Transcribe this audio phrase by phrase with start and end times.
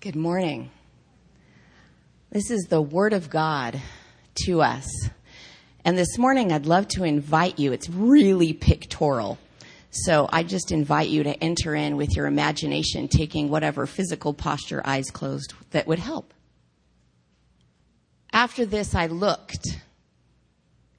[0.00, 0.70] Good morning.
[2.30, 3.82] This is the Word of God
[4.46, 4.88] to us.
[5.84, 7.72] And this morning I'd love to invite you.
[7.72, 9.38] It's really pictorial.
[9.90, 14.82] So I just invite you to enter in with your imagination, taking whatever physical posture,
[14.84, 16.32] eyes closed, that would help.
[18.32, 19.66] After this, I looked,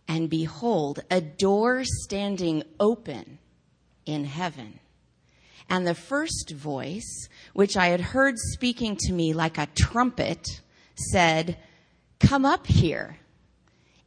[0.10, 3.40] and behold, a door standing open
[4.06, 4.82] in heaven.
[5.70, 10.62] And the first voice, which I had heard speaking to me like a trumpet,
[10.96, 11.58] said,
[12.20, 13.18] Come up here,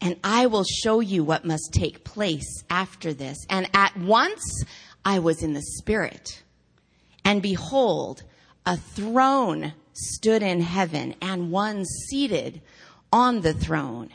[0.01, 3.39] and I will show you what must take place after this.
[3.49, 4.65] And at once
[5.05, 6.43] I was in the Spirit.
[7.25, 8.25] And behold,
[8.67, 12.61] a throne stood in heaven, and one seated
[13.13, 14.11] on the throne.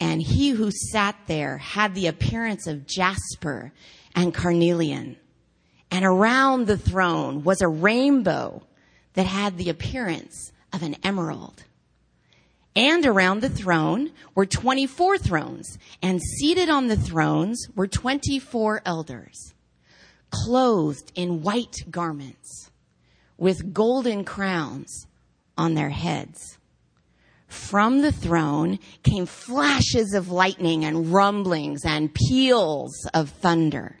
[0.00, 3.72] And he who sat there had the appearance of jasper
[4.14, 5.16] and carnelian.
[5.94, 8.64] And around the throne was a rainbow
[9.12, 11.62] that had the appearance of an emerald.
[12.74, 19.54] And around the throne were 24 thrones, and seated on the thrones were 24 elders,
[20.30, 22.72] clothed in white garments,
[23.38, 25.06] with golden crowns
[25.56, 26.58] on their heads.
[27.46, 34.00] From the throne came flashes of lightning and rumblings and peals of thunder.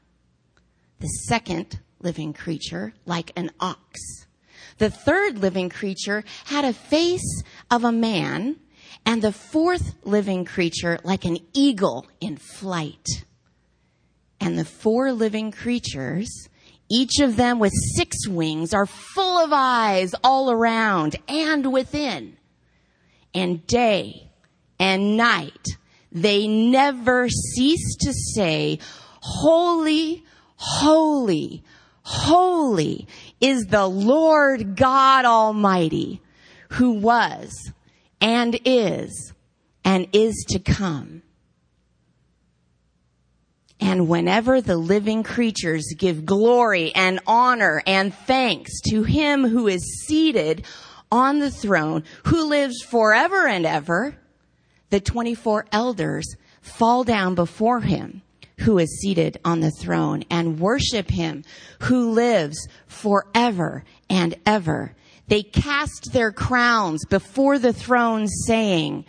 [1.01, 3.99] the second living creature like an ox.
[4.77, 8.57] The third living creature had a face of a man,
[9.05, 13.25] and the fourth living creature like an eagle in flight.
[14.39, 16.49] And the four living creatures,
[16.89, 22.37] each of them with six wings, are full of eyes all around and within.
[23.33, 24.31] And day
[24.79, 25.67] and night,
[26.11, 28.79] they never cease to say,
[29.21, 30.23] Holy,
[30.63, 31.63] Holy,
[32.03, 33.07] holy
[33.39, 36.21] is the Lord God Almighty
[36.73, 37.71] who was
[38.21, 39.33] and is
[39.83, 41.23] and is to come.
[43.79, 50.05] And whenever the living creatures give glory and honor and thanks to him who is
[50.05, 50.63] seated
[51.11, 54.15] on the throne, who lives forever and ever,
[54.91, 58.21] the 24 elders fall down before him
[58.61, 61.43] who is seated on the throne and worship him
[61.81, 64.95] who lives forever and ever.
[65.27, 69.05] They cast their crowns before the throne saying,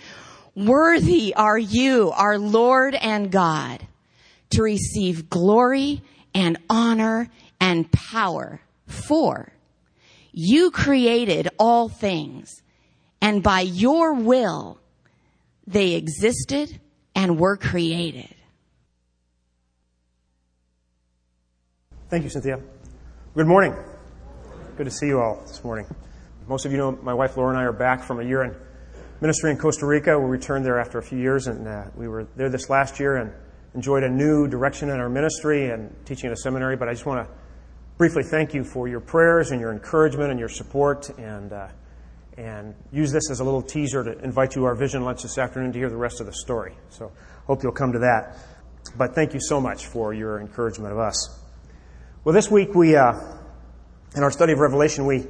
[0.54, 3.86] worthy are you, our Lord and God,
[4.50, 6.02] to receive glory
[6.34, 7.28] and honor
[7.60, 9.52] and power for
[10.32, 12.62] you created all things
[13.20, 14.80] and by your will
[15.66, 16.80] they existed
[17.14, 18.34] and were created.
[22.12, 22.60] Thank you, Cynthia.
[23.34, 23.74] Good morning.
[24.76, 25.86] Good to see you all this morning.
[26.46, 28.54] Most of you know my wife Laura and I are back from a year in
[29.22, 30.18] ministry in Costa Rica.
[30.18, 33.16] We returned there after a few years, and uh, we were there this last year
[33.16, 33.32] and
[33.74, 36.76] enjoyed a new direction in our ministry and teaching at a seminary.
[36.76, 37.34] But I just want to
[37.96, 41.68] briefly thank you for your prayers and your encouragement and your support, and uh,
[42.36, 45.38] and use this as a little teaser to invite you to our vision lunch this
[45.38, 46.74] afternoon to hear the rest of the story.
[46.90, 47.10] So
[47.46, 48.36] hope you'll come to that.
[48.98, 51.41] But thank you so much for your encouragement of us.
[52.24, 53.14] Well, this week we, uh,
[54.14, 55.26] in our study of Revelation, we,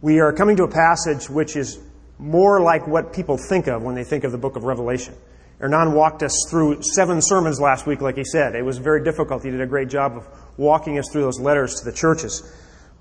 [0.00, 1.80] we are coming to a passage which is
[2.20, 5.14] more like what people think of when they think of the book of Revelation.
[5.58, 8.54] Hernan walked us through seven sermons last week, like he said.
[8.54, 9.42] It was very difficult.
[9.42, 12.48] He did a great job of walking us through those letters to the churches.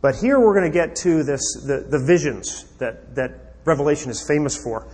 [0.01, 4.28] But here we're going to get to this, the, the visions that, that Revelation is
[4.28, 4.87] famous for.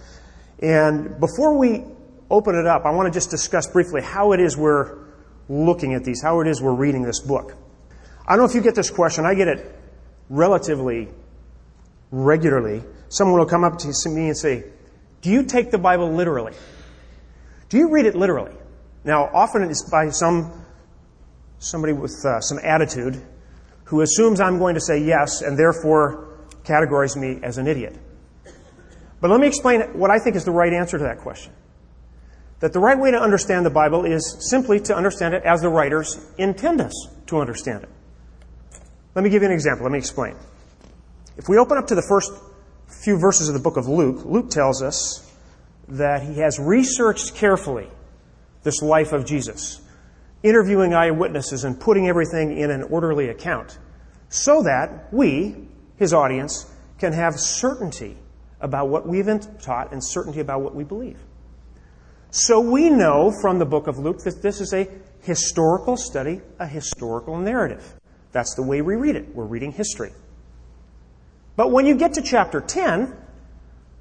[0.59, 1.85] And before we
[2.29, 5.05] open it up, I want to just discuss briefly how it is we're
[5.47, 7.55] looking at these, how it is we're reading this book.
[8.31, 9.25] I don't know if you get this question.
[9.25, 9.75] I get it
[10.29, 11.09] relatively
[12.11, 12.81] regularly.
[13.09, 14.63] Someone will come up to me and say,
[15.19, 16.53] Do you take the Bible literally?
[17.67, 18.53] Do you read it literally?
[19.03, 20.63] Now, often it's by some
[21.59, 23.21] somebody with uh, some attitude
[23.83, 27.97] who assumes I'm going to say yes and therefore categorizes me as an idiot.
[29.19, 31.51] But let me explain what I think is the right answer to that question.
[32.61, 35.67] That the right way to understand the Bible is simply to understand it as the
[35.67, 36.93] writers intend us
[37.25, 37.89] to understand it.
[39.13, 39.83] Let me give you an example.
[39.83, 40.35] Let me explain.
[41.37, 42.31] If we open up to the first
[42.87, 45.29] few verses of the book of Luke, Luke tells us
[45.87, 47.89] that he has researched carefully
[48.63, 49.81] this life of Jesus,
[50.43, 53.77] interviewing eyewitnesses and putting everything in an orderly account
[54.29, 55.67] so that we,
[55.97, 58.17] his audience, can have certainty
[58.61, 61.19] about what we've been taught and certainty about what we believe.
[62.29, 64.87] So we know from the book of Luke that this is a
[65.21, 67.99] historical study, a historical narrative.
[68.31, 69.35] That's the way we read it.
[69.35, 70.11] We're reading history.
[71.55, 73.15] But when you get to chapter 10,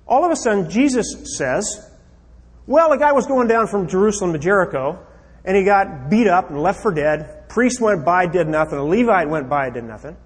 [0.06, 1.90] all of a sudden Jesus says,
[2.66, 5.04] Well, a guy was going down from Jerusalem to Jericho,
[5.44, 7.48] and he got beat up and left for dead.
[7.48, 8.78] Priest went by, did nothing.
[8.78, 10.16] A Levite went by, did nothing.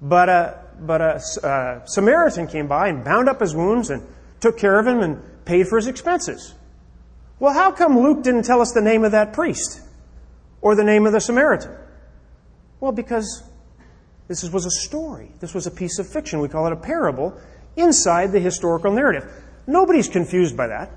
[0.00, 4.02] But a, but a, a uh, Samaritan came by and bound up his wounds and
[4.40, 6.54] took care of him and paid for his expenses.
[7.38, 9.80] Well, how come Luke didn't tell us the name of that priest
[10.60, 11.74] or the name of the Samaritan?
[12.84, 13.42] Well, because
[14.28, 15.32] this was a story.
[15.40, 16.40] This was a piece of fiction.
[16.40, 17.34] We call it a parable
[17.76, 19.24] inside the historical narrative.
[19.66, 20.90] Nobody's confused by that.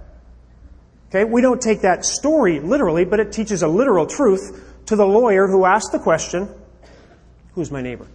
[1.07, 5.05] Okay, we don't take that story literally, but it teaches a literal truth to the
[5.05, 6.49] lawyer who asked the question,
[7.53, 8.07] Who's my neighbor?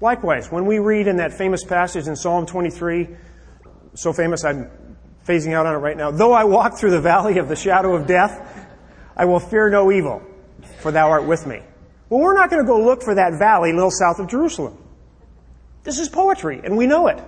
[0.00, 3.08] Likewise, when we read in that famous passage in Psalm 23,
[3.94, 4.70] so famous I'm
[5.26, 7.96] phasing out on it right now, though I walk through the valley of the shadow
[7.96, 8.68] of death,
[9.16, 10.22] I will fear no evil,
[10.78, 11.62] for thou art with me.
[12.08, 14.78] Well, we're not going to go look for that valley a little south of Jerusalem.
[15.82, 17.22] This is poetry, and we know it.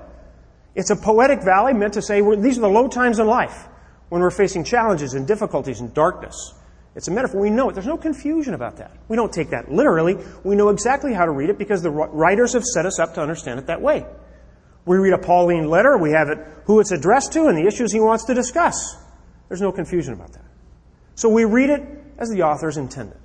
[0.75, 3.67] It's a poetic valley meant to say these are the low times in life
[4.09, 6.55] when we're facing challenges and difficulties and darkness.
[6.95, 7.41] It's a metaphor.
[7.41, 7.75] We know it.
[7.75, 8.97] There's no confusion about that.
[9.09, 10.17] We don't take that literally.
[10.43, 13.21] We know exactly how to read it because the writers have set us up to
[13.21, 14.07] understand it that way.
[14.85, 17.93] We read a Pauline letter, we have it who it's addressed to and the issues
[17.93, 18.97] he wants to discuss.
[19.49, 20.45] There's no confusion about that.
[21.15, 21.83] So we read it
[22.19, 23.19] as the authors intended.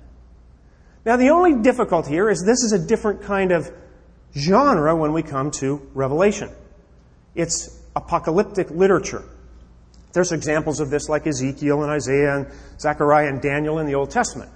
[1.04, 3.70] Now, the only difficulty here is this is a different kind of
[4.36, 6.50] genre when we come to Revelation.
[7.34, 9.22] It's apocalyptic literature.
[10.12, 12.46] There's examples of this like Ezekiel and Isaiah and
[12.80, 14.50] Zechariah and Daniel in the Old Testament.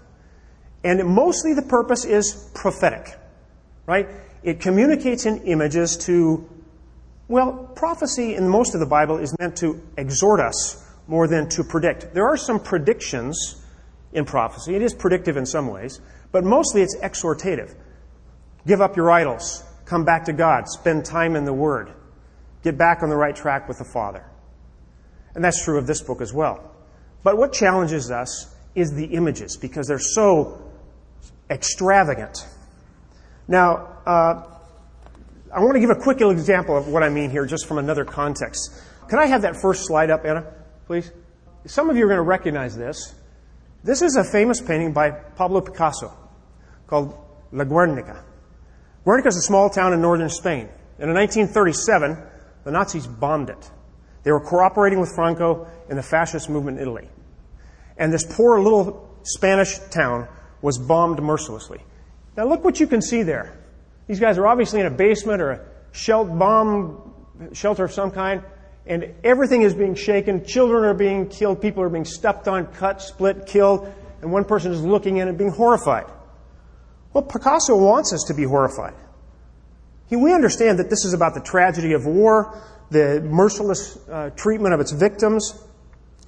[0.84, 3.18] And mostly the purpose is prophetic,
[3.84, 4.08] right?
[4.42, 6.48] It communicates in images to,
[7.26, 11.64] well, prophecy in most of the Bible is meant to exhort us more than to
[11.64, 12.14] predict.
[12.14, 13.64] There are some predictions
[14.12, 14.76] in prophecy.
[14.76, 16.00] It is predictive in some ways,
[16.32, 17.74] but mostly it's exhortative.
[18.66, 19.64] Give up your idols.
[19.84, 20.68] Come back to God.
[20.68, 21.92] Spend time in the Word.
[22.62, 24.24] Get back on the right track with the Father.
[25.34, 26.74] And that's true of this book as well.
[27.22, 30.70] But what challenges us is the images because they're so
[31.50, 32.46] extravagant.
[33.46, 34.42] Now, uh,
[35.52, 38.04] I want to give a quick example of what I mean here just from another
[38.04, 38.72] context.
[39.08, 40.44] Can I have that first slide up, Anna,
[40.86, 41.10] please?
[41.64, 43.14] Some of you are going to recognize this.
[43.84, 46.12] This is a famous painting by Pablo Picasso
[46.86, 47.16] called
[47.52, 48.24] La Guernica.
[49.04, 50.68] Guernica is a small town in northern Spain.
[50.98, 52.18] And in 1937,
[52.64, 53.70] the Nazis bombed it.
[54.24, 57.08] They were cooperating with Franco in the fascist movement in Italy.
[57.96, 60.28] And this poor little Spanish town
[60.60, 61.80] was bombed mercilessly.
[62.36, 63.56] Now look what you can see there.
[64.08, 67.14] These guys are obviously in a basement or a bomb
[67.52, 68.42] shelter of some kind,
[68.88, 70.44] and everything is being shaken.
[70.44, 71.60] Children are being killed.
[71.60, 73.92] People are being stepped on, cut, split, killed,
[74.22, 76.06] and one person is looking in and being horrified.
[77.12, 78.94] Well, Picasso wants us to be horrified.
[80.10, 82.58] We understand that this is about the tragedy of war,
[82.90, 85.62] the merciless uh, treatment of its victims.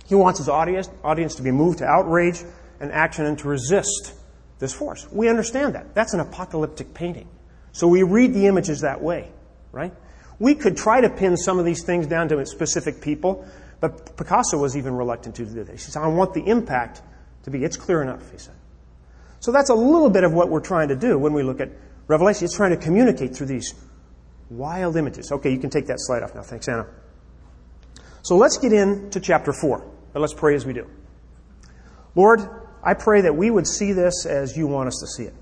[0.06, 2.42] He wants his audience, audience to be moved to outrage
[2.78, 4.14] and action and to resist
[4.58, 5.06] this force.
[5.11, 5.94] We understand that.
[5.94, 7.28] That's an apocalyptic painting.
[7.73, 9.30] So we read the images that way,
[9.73, 9.94] right?
[10.40, 13.47] We could try to pin some of these things down to specific people,
[13.78, 15.85] but Picasso was even reluctant to do this.
[15.85, 17.02] He said, I want the impact
[17.44, 18.54] to be, it's clear enough, he said.
[19.38, 21.70] So that's a little bit of what we're trying to do when we look at
[22.09, 22.44] Revelation.
[22.44, 23.75] It's trying to communicate through these
[24.50, 25.30] Wild images.
[25.30, 26.42] Okay, you can take that slide off now.
[26.42, 26.85] Thanks, Anna.
[28.23, 30.90] So let's get into chapter 4, but let's pray as we do.
[32.16, 32.40] Lord,
[32.82, 35.35] I pray that we would see this as you want us to see it.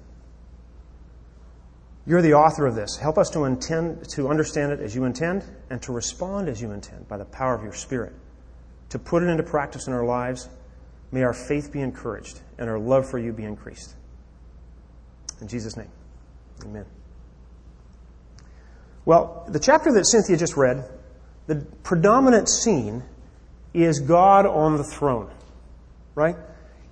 [2.08, 2.96] You're the author of this.
[2.96, 6.72] Help us to intend to understand it as you intend and to respond as you
[6.72, 8.14] intend by the power of your spirit.
[8.88, 10.48] To put it into practice in our lives,
[11.12, 13.94] may our faith be encouraged and our love for you be increased.
[15.42, 15.90] In Jesus' name.
[16.64, 16.86] Amen.
[19.04, 20.88] Well, the chapter that Cynthia just read,
[21.46, 23.02] the predominant scene
[23.74, 25.30] is God on the throne,
[26.14, 26.36] right?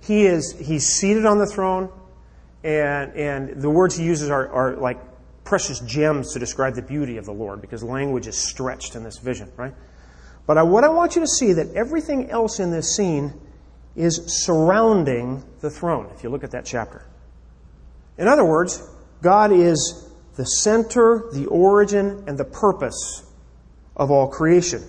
[0.01, 1.89] He is, he's seated on the throne,
[2.63, 4.99] and, and the words he uses are, are like
[5.43, 9.17] precious gems to describe the beauty of the Lord because language is stretched in this
[9.17, 9.73] vision, right?
[10.45, 13.33] But I, what I want you to see that everything else in this scene
[13.95, 17.05] is surrounding the throne, if you look at that chapter.
[18.17, 18.81] In other words,
[19.21, 23.23] God is the center, the origin, and the purpose
[23.95, 24.83] of all creation.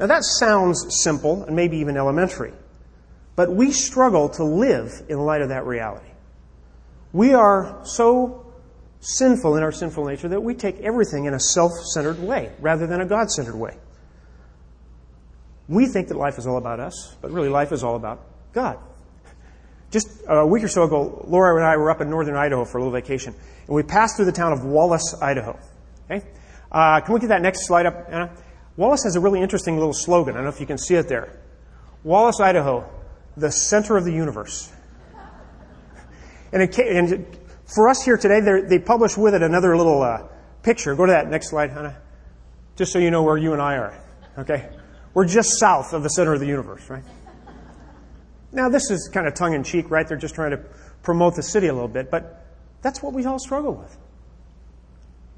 [0.00, 2.52] Now that sounds simple and maybe even elementary,
[3.36, 6.10] but we struggle to live in light of that reality.
[7.12, 8.46] We are so
[9.00, 12.86] sinful in our sinful nature that we take everything in a self centered way rather
[12.86, 13.76] than a God centered way.
[15.68, 18.78] We think that life is all about us, but really life is all about God.
[19.90, 22.78] Just a week or so ago, Laura and I were up in northern Idaho for
[22.78, 25.58] a little vacation, and we passed through the town of Wallace, Idaho.
[26.10, 26.26] Okay?
[26.70, 28.30] Uh, can we get that next slide up, Anna?
[28.76, 30.34] Wallace has a really interesting little slogan.
[30.34, 31.40] I don't know if you can see it there.
[32.04, 32.88] Wallace, Idaho,
[33.36, 34.70] the center of the universe.
[36.52, 37.26] And, it, and
[37.64, 40.26] for us here today, they publish with it another little uh,
[40.62, 40.94] picture.
[40.94, 41.96] Go to that next slide, Hannah.
[42.76, 44.00] Just so you know where you and I are.
[44.38, 44.68] Okay?
[45.14, 47.02] We're just south of the center of the universe, right?
[48.52, 50.06] Now, this is kind of tongue in cheek, right?
[50.06, 50.64] They're just trying to
[51.02, 52.46] promote the city a little bit, but
[52.82, 53.96] that's what we all struggle with.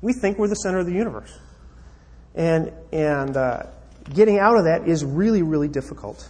[0.00, 1.37] We think we're the center of the universe.
[2.35, 3.64] And, and uh,
[4.12, 6.29] getting out of that is really, really difficult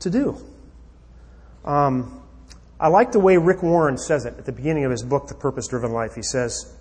[0.00, 0.36] to do.
[1.64, 2.21] Um,
[2.82, 5.36] I like the way Rick Warren says it at the beginning of his book, The
[5.36, 6.16] Purpose Driven Life.
[6.16, 6.76] He says,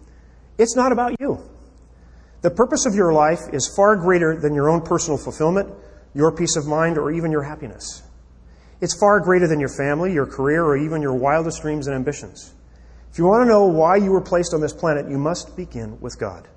[0.58, 1.48] It's not about you.
[2.42, 5.70] The purpose of your life is far greater than your own personal fulfillment,
[6.16, 8.02] your peace of mind, or even your happiness.
[8.82, 12.52] It's far greater than your family, your career, or even your wildest dreams and ambitions.
[13.12, 16.02] If you want to know why you were placed on this planet, you must begin
[16.02, 16.48] with God.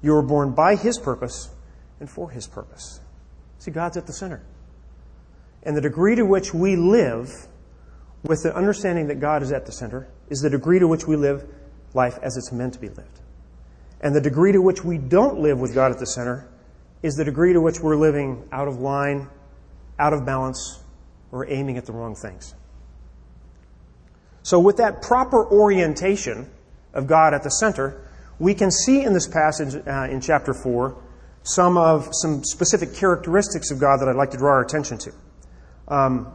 [0.00, 1.50] You were born by His purpose
[2.00, 3.00] and for His purpose.
[3.58, 4.42] See, God's at the center.
[5.64, 7.46] And the degree to which we live
[8.22, 11.16] with the understanding that God is at the center is the degree to which we
[11.16, 11.48] live
[11.94, 13.20] life as it's meant to be lived.
[14.00, 16.48] And the degree to which we don't live with God at the center
[17.02, 19.28] is the degree to which we're living out of line,
[19.98, 20.80] out of balance,
[21.32, 22.54] or aiming at the wrong things.
[24.42, 26.50] So, with that proper orientation
[26.94, 28.08] of God at the center,
[28.38, 30.96] we can see in this passage uh, in chapter 4
[31.42, 35.12] some of some specific characteristics of God that I'd like to draw our attention to.
[35.88, 36.32] Um,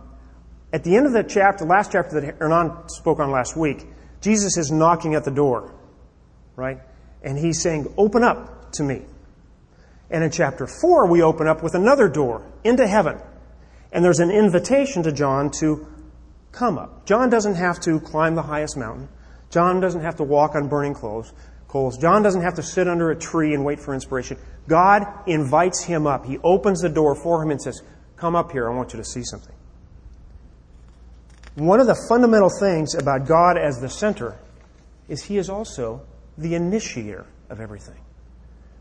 [0.73, 3.85] at the end of the chapter, last chapter that Hernan spoke on last week,
[4.21, 5.73] Jesus is knocking at the door,
[6.55, 6.79] right?
[7.23, 9.01] And he's saying, Open up to me.
[10.09, 13.19] And in chapter 4, we open up with another door into heaven.
[13.91, 15.87] And there's an invitation to John to
[16.51, 17.05] come up.
[17.05, 19.09] John doesn't have to climb the highest mountain.
[19.49, 21.33] John doesn't have to walk on burning coals.
[21.97, 24.37] John doesn't have to sit under a tree and wait for inspiration.
[24.67, 26.25] God invites him up.
[26.25, 27.81] He opens the door for him and says,
[28.15, 28.69] Come up here.
[28.69, 29.54] I want you to see something.
[31.55, 34.37] One of the fundamental things about God as the center
[35.07, 36.01] is he is also
[36.37, 37.99] the initiator of everything.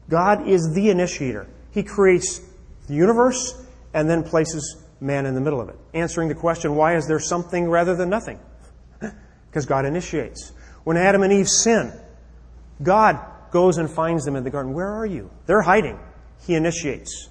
[0.08, 1.46] God is the initiator.
[1.70, 2.40] He creates
[2.88, 3.54] the universe
[3.92, 7.20] and then places man in the middle of it, answering the question, why is there
[7.20, 8.40] something rather than nothing?
[9.50, 10.52] because God initiates.
[10.82, 11.92] When Adam and Eve sin,
[12.82, 14.72] God goes and finds them in the garden.
[14.72, 15.30] Where are you?
[15.46, 15.98] They're hiding.
[16.46, 17.28] He initiates.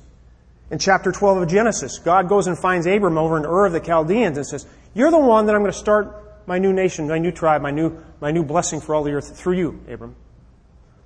[0.71, 3.79] In chapter 12 of Genesis, God goes and finds Abram over in Ur of the
[3.79, 7.17] Chaldeans and says, You're the one that I'm going to start my new nation, my
[7.17, 10.15] new tribe, my new, my new blessing for all the earth through you, Abram.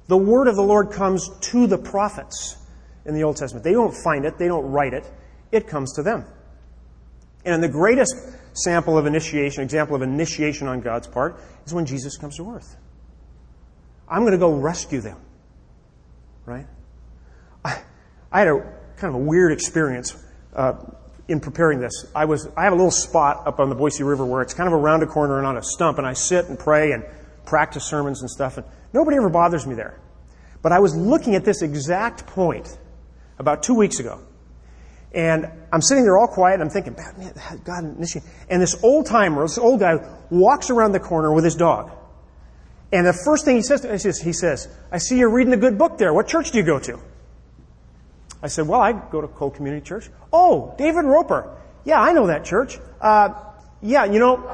[0.07, 2.57] The word of the Lord comes to the prophets
[3.05, 3.63] in the Old Testament.
[3.63, 5.09] They don't find it, they don't write it,
[5.51, 6.25] it comes to them.
[7.45, 8.13] And the greatest
[8.53, 12.75] sample of initiation, example of initiation on God's part, is when Jesus comes to earth.
[14.09, 15.17] I'm going to go rescue them.
[16.45, 16.67] Right?
[17.63, 17.81] I,
[18.31, 18.59] I had a
[18.97, 20.15] kind of a weird experience
[20.53, 20.73] uh,
[21.27, 22.05] in preparing this.
[22.15, 24.67] I was I have a little spot up on the Boise River where it's kind
[24.67, 27.03] of around a corner and on a stump, and I sit and pray and
[27.45, 29.99] practice sermons and stuff, and nobody ever bothers me there.
[30.61, 32.77] But I was looking at this exact point
[33.39, 34.19] about two weeks ago.
[35.13, 39.41] And I'm sitting there all quiet, and I'm thinking, man, God, and this old timer,
[39.43, 39.95] this old guy,
[40.29, 41.91] walks around the corner with his dog.
[42.91, 45.57] And the first thing he says to me, he says, I see you're reading a
[45.57, 46.13] good book there.
[46.13, 46.99] What church do you go to?
[48.41, 50.09] I said, Well, I go to Cole Community Church.
[50.31, 51.57] Oh, David Roper.
[51.85, 52.77] Yeah, I know that church.
[52.99, 53.29] Uh,
[53.81, 54.49] yeah, you know,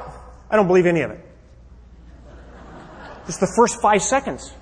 [0.49, 1.19] I don't believe any of it.
[3.25, 4.53] Just the first five seconds.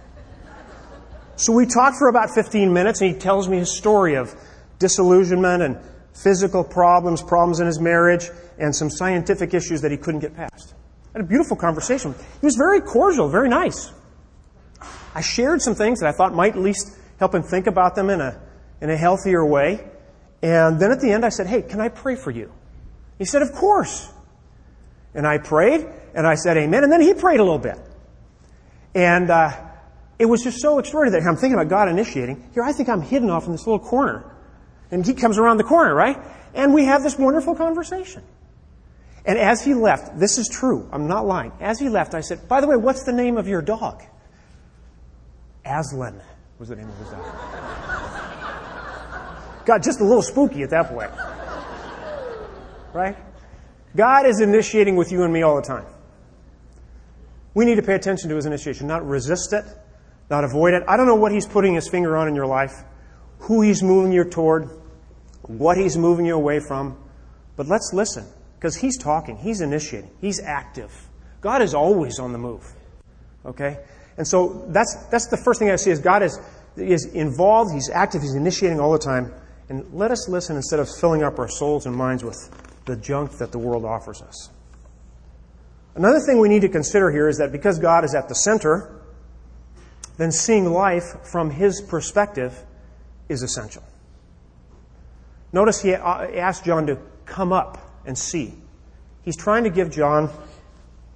[1.35, 4.33] So we talked for about 15 minutes, and he tells me his story of
[4.79, 5.77] disillusionment and
[6.13, 10.75] physical problems, problems in his marriage, and some scientific issues that he couldn't get past
[11.13, 12.15] had a beautiful conversation.
[12.39, 13.91] He was very cordial, very nice.
[15.13, 18.09] I shared some things that I thought might at least help him think about them
[18.09, 18.41] in a,
[18.81, 19.87] in a healthier way.
[20.41, 22.51] And then at the end, I said, Hey, can I pray for you?
[23.17, 24.11] He said, Of course.
[25.13, 25.85] And I prayed,
[26.15, 26.83] and I said, Amen.
[26.83, 27.77] And then he prayed a little bit.
[28.95, 29.51] And uh,
[30.19, 32.49] it was just so extraordinary that I'm thinking about God initiating.
[32.53, 34.35] Here, I think I'm hidden off in this little corner.
[34.89, 36.17] And he comes around the corner, right?
[36.53, 38.23] And we have this wonderful conversation.
[39.25, 41.51] And as he left, this is true, I'm not lying.
[41.59, 44.01] As he left, I said, By the way, what's the name of your dog?
[45.63, 46.19] Aslan
[46.57, 48.07] was the name of his daughter.
[49.65, 51.11] Got just a little spooky at that point.
[52.93, 53.15] Right?
[53.95, 55.85] God is initiating with you and me all the time.
[57.53, 59.65] We need to pay attention to his initiation, not resist it,
[60.29, 60.83] not avoid it.
[60.87, 62.83] I don't know what he's putting his finger on in your life,
[63.39, 64.69] who he's moving you toward,
[65.43, 66.97] what he's moving you away from,
[67.57, 68.25] but let's listen
[68.55, 70.91] because he's talking, he's initiating, he's active.
[71.41, 72.63] God is always on the move.
[73.45, 73.79] Okay?
[74.17, 76.39] And so that's, that's the first thing I see is God is,
[76.77, 79.33] is involved, he's active, he's initiating all the time.
[79.71, 82.37] And let us listen instead of filling up our souls and minds with
[82.83, 84.49] the junk that the world offers us.
[85.95, 88.99] Another thing we need to consider here is that because God is at the center,
[90.17, 92.53] then seeing life from his perspective
[93.29, 93.81] is essential.
[95.53, 98.53] Notice he uh, asked John to come up and see.
[99.23, 100.31] He's trying to give John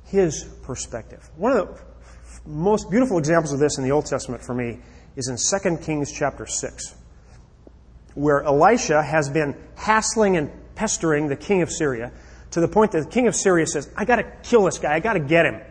[0.06, 1.30] his perspective.
[1.36, 1.68] One of
[2.46, 4.80] the most beautiful examples of this in the Old Testament for me
[5.18, 6.96] is in 2 Kings chapter 6,
[8.16, 12.12] where Elisha has been hassling and pestering the king of Syria
[12.52, 14.94] to the point that the king of Syria says, I got to kill this guy,
[14.96, 15.62] I got to get him.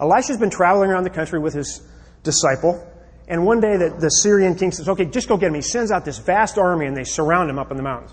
[0.00, 1.80] Elisha's been traveling around the country with his
[2.24, 2.84] disciple,
[3.28, 5.54] and one day the, the Syrian king says, Okay, just go get him.
[5.54, 8.12] He sends out this vast army, and they surround him up in the mountains.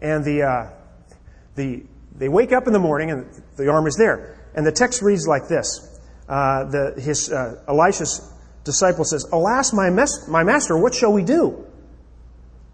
[0.00, 0.70] And the, uh,
[1.54, 1.84] the,
[2.16, 4.36] they wake up in the morning, and the army's there.
[4.54, 5.98] And the text reads like this
[6.28, 8.29] uh, the, his, uh, Elisha's
[8.64, 11.66] disciple says, Alas, my, mes- my master, what shall we do?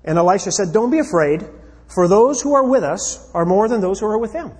[0.05, 1.45] And Elisha said, Don't be afraid,
[1.93, 4.53] for those who are with us are more than those who are with them.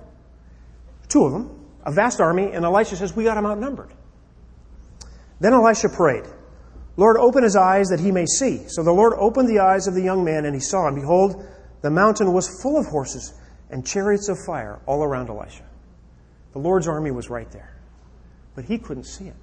[1.07, 3.93] Two of them, a vast army, and Elisha says, We got them outnumbered.
[5.39, 6.25] Then Elisha prayed,
[6.97, 8.63] Lord, open his eyes that he may see.
[8.67, 11.45] So the Lord opened the eyes of the young man, and he saw, and behold,
[11.81, 13.33] the mountain was full of horses
[13.69, 15.63] and chariots of fire all around Elisha.
[16.53, 17.77] The Lord's army was right there,
[18.55, 19.35] but he couldn't see it.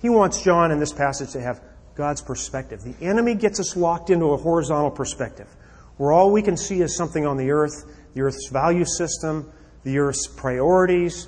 [0.00, 1.60] He wants John in this passage to have
[1.94, 2.82] God's perspective.
[2.82, 5.48] The enemy gets us locked into a horizontal perspective
[5.96, 9.98] where all we can see is something on the earth, the earth's value system, the
[9.98, 11.26] earth's priorities,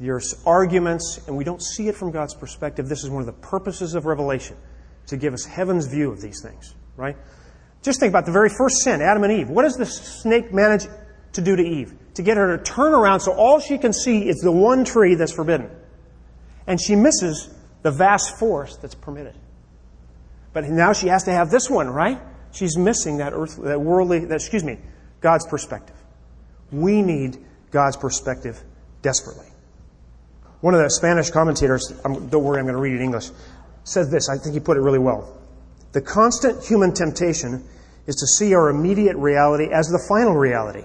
[0.00, 2.88] the earth's arguments, and we don't see it from God's perspective.
[2.88, 4.56] This is one of the purposes of Revelation,
[5.06, 7.16] to give us heaven's view of these things, right?
[7.82, 9.48] Just think about the very first sin, Adam and Eve.
[9.48, 10.86] What does the snake manage
[11.34, 11.94] to do to Eve?
[12.14, 15.14] To get her to turn around so all she can see is the one tree
[15.14, 15.70] that's forbidden.
[16.66, 17.48] And she misses
[17.82, 19.34] the vast force that's permitted.
[20.52, 22.20] But now she has to have this one, right?
[22.52, 24.78] She's missing that earthly, that worldly, that, excuse me,
[25.20, 25.96] God's perspective.
[26.72, 27.38] We need
[27.70, 28.60] God's perspective
[29.02, 29.46] desperately.
[30.60, 33.30] One of the Spanish commentators, don't worry, I'm going to read it in English,
[33.84, 34.28] says this.
[34.28, 35.38] I think he put it really well.
[35.92, 37.64] The constant human temptation
[38.06, 40.84] is to see our immediate reality as the final reality,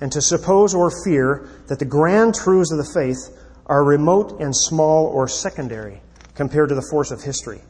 [0.00, 3.34] and to suppose or fear that the grand truths of the faith
[3.66, 6.02] are remote and small or secondary
[6.36, 7.60] compared to the force of history.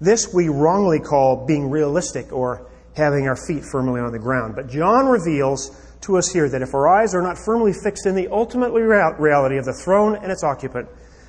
[0.00, 4.56] This we wrongly call being realistic or having our feet firmly on the ground.
[4.56, 5.70] But John reveals
[6.02, 9.58] to us here that if our eyes are not firmly fixed in the ultimate reality
[9.58, 10.88] of the throne and its occupant,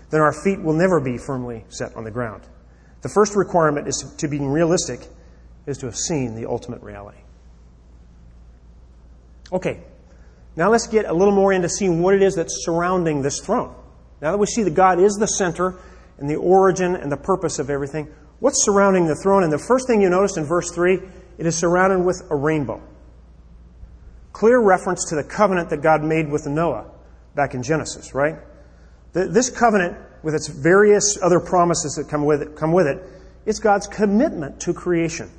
[0.10, 2.44] then our feet will never be firmly set on the ground.
[3.02, 5.08] The first requirement is to be realistic
[5.66, 7.20] is to have seen the ultimate reality.
[9.52, 9.82] Okay,
[10.56, 13.76] now let's get a little more into seeing what it is that's surrounding this throne.
[14.22, 15.76] Now that we see that God is the center
[16.22, 18.08] and the origin and the purpose of everything,
[18.40, 19.44] what's surrounding the throne?
[19.44, 21.00] And the first thing you notice in verse 3,
[21.38, 22.82] it is surrounded with a rainbow.
[24.32, 26.90] Clear reference to the covenant that God made with Noah
[27.36, 28.36] back in Genesis, right?
[29.14, 33.04] This covenant, with its various other promises that come with it, come with it,
[33.46, 35.30] it's God's commitment to creation,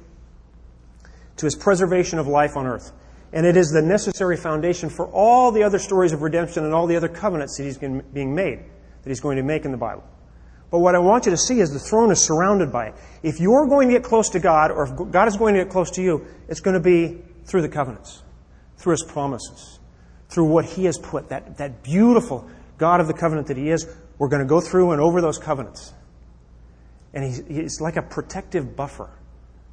[1.36, 2.92] to his preservation of life on earth.
[3.32, 6.86] And it is the necessary foundation for all the other stories of redemption and all
[6.86, 10.04] the other covenants that he's being made, that he's going to make in the Bible.
[10.72, 12.94] But what I want you to see is the throne is surrounded by it.
[13.22, 15.70] If you're going to get close to God, or if God is going to get
[15.70, 18.22] close to you, it's going to be through the covenants,
[18.78, 19.78] through His promises,
[20.30, 23.86] through what He has put, that, that beautiful God of the covenant that He is.
[24.16, 25.92] We're going to go through and over those covenants.
[27.12, 29.10] And he's, he's like a protective buffer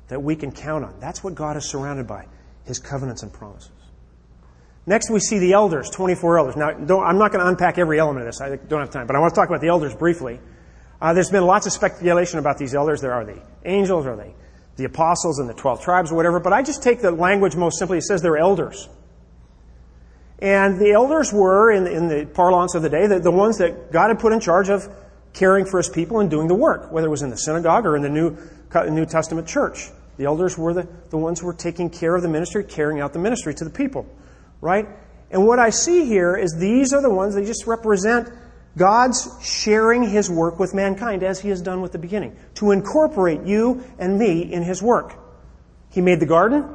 [0.10, 1.00] that we can count on.
[1.00, 2.26] That's what God is surrounded by,
[2.66, 3.72] His covenants and promises.
[4.86, 6.56] Next, we see the elders, 24 elders.
[6.58, 8.42] Now, I'm not going to unpack every element of this.
[8.42, 9.08] I don't have time.
[9.08, 10.42] But I want to talk about the elders briefly.
[11.02, 13.02] Uh, there's been lots of speculation about these elders.
[13.02, 14.34] There are the angels, or the,
[14.76, 16.40] the apostles, and the 12 tribes, or whatever.
[16.40, 18.00] But I just take the language most simply.
[18.00, 18.90] It says they're elders.
[20.40, 23.92] And the elders were, in, in the parlance of the day, the, the ones that
[23.92, 24.88] God had put in charge of
[25.34, 27.96] caring for his people and doing the work, whether it was in the synagogue or
[27.96, 28.38] in the New,
[28.90, 29.90] New Testament church.
[30.18, 33.14] The elders were the, the ones who were taking care of the ministry, carrying out
[33.14, 34.06] the ministry to the people.
[34.62, 34.88] Right?
[35.32, 38.30] And what I see here is these are the ones they just represent
[38.78, 43.44] God's sharing his work with mankind as he has done with the beginning, to incorporate
[43.44, 45.16] you and me in his work.
[45.92, 46.66] He made the garden,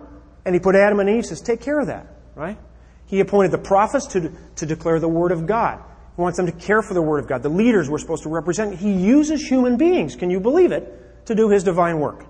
[0.44, 2.58] and he put Adam and Eve, says, take care of that, right?
[3.06, 5.82] He appointed the prophets to, to declare the word of God.
[6.16, 7.42] He wants them to care for the word of God.
[7.42, 8.76] The leaders were supposed to represent.
[8.76, 12.26] He uses human beings, can you believe it, to do his divine work.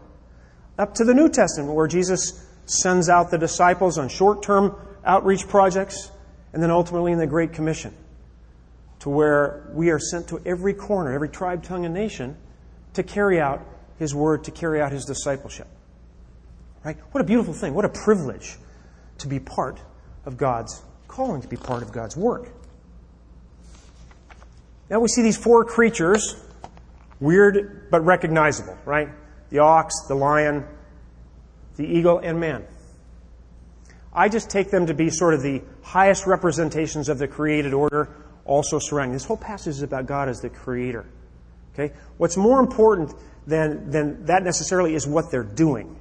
[0.78, 5.46] Up to the New Testament, where Jesus sends out the disciples on short term outreach
[5.48, 6.10] projects,
[6.52, 7.94] and then ultimately in the Great Commission,
[9.00, 12.36] to where we are sent to every corner, every tribe, tongue, and nation
[12.94, 13.66] to carry out
[13.98, 15.68] His word, to carry out His discipleship.
[16.84, 16.96] Right?
[17.12, 17.74] What a beautiful thing.
[17.74, 18.56] What a privilege
[19.18, 19.80] to be part
[20.24, 22.48] of God's calling, to be part of God's work.
[24.90, 26.36] Now we see these four creatures,
[27.20, 29.08] weird but recognizable, right?
[29.50, 30.64] The ox, the lion,
[31.76, 32.64] the eagle, and man.
[34.12, 38.14] I just take them to be sort of the highest representations of the created order,
[38.44, 39.12] also surrounding.
[39.12, 41.06] This whole passage is about God as the creator.
[41.72, 41.94] Okay?
[42.16, 43.14] What's more important
[43.46, 45.96] than, than that necessarily is what they're doing.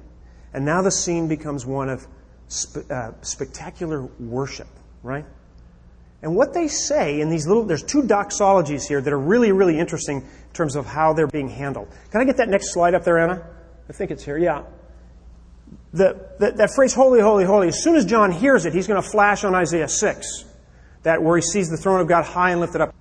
[0.52, 2.06] And now the scene becomes one of
[2.90, 4.68] uh, spectacular worship,
[5.02, 5.24] right?
[6.22, 9.78] And what they say in these little, there's two doxologies here that are really, really
[9.78, 11.88] interesting in terms of how they're being handled.
[12.10, 13.44] Can I get that next slide up there, Anna?
[13.88, 14.62] I think it's here, yeah
[15.94, 19.00] the, the, that phrase, holy, holy, holy, as soon as John hears it, he's going
[19.00, 20.44] to flash on Isaiah 6,
[21.04, 22.94] that where he sees the throne of God high and lifted up.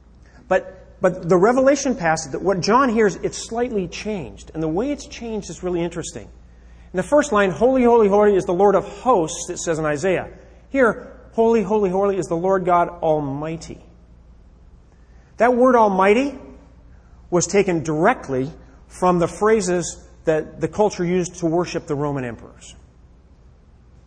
[0.47, 4.51] But, but the Revelation passage, that what John hears, it's slightly changed.
[4.53, 6.29] And the way it's changed is really interesting.
[6.93, 9.85] In the first line, holy, holy, holy is the Lord of hosts, it says in
[9.85, 10.29] Isaiah.
[10.69, 13.81] Here, holy, holy, holy is the Lord God Almighty.
[15.37, 16.37] That word Almighty
[17.29, 18.51] was taken directly
[18.87, 22.75] from the phrases that the culture used to worship the Roman emperors.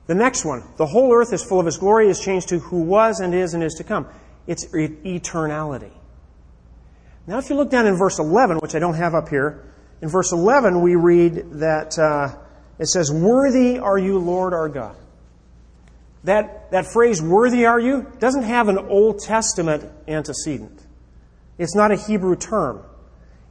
[0.06, 2.82] The next one, the whole earth is full of his glory, is changed to who
[2.82, 4.06] was and is and is to come.
[4.46, 5.90] It's eternality.
[7.26, 9.64] Now, if you look down in verse 11, which I don't have up here,
[10.00, 12.36] in verse 11 we read that uh,
[12.78, 14.96] it says, Worthy are you, Lord our God.
[16.24, 20.80] That, that phrase, worthy are you, doesn't have an Old Testament antecedent.
[21.56, 22.82] It's not a Hebrew term.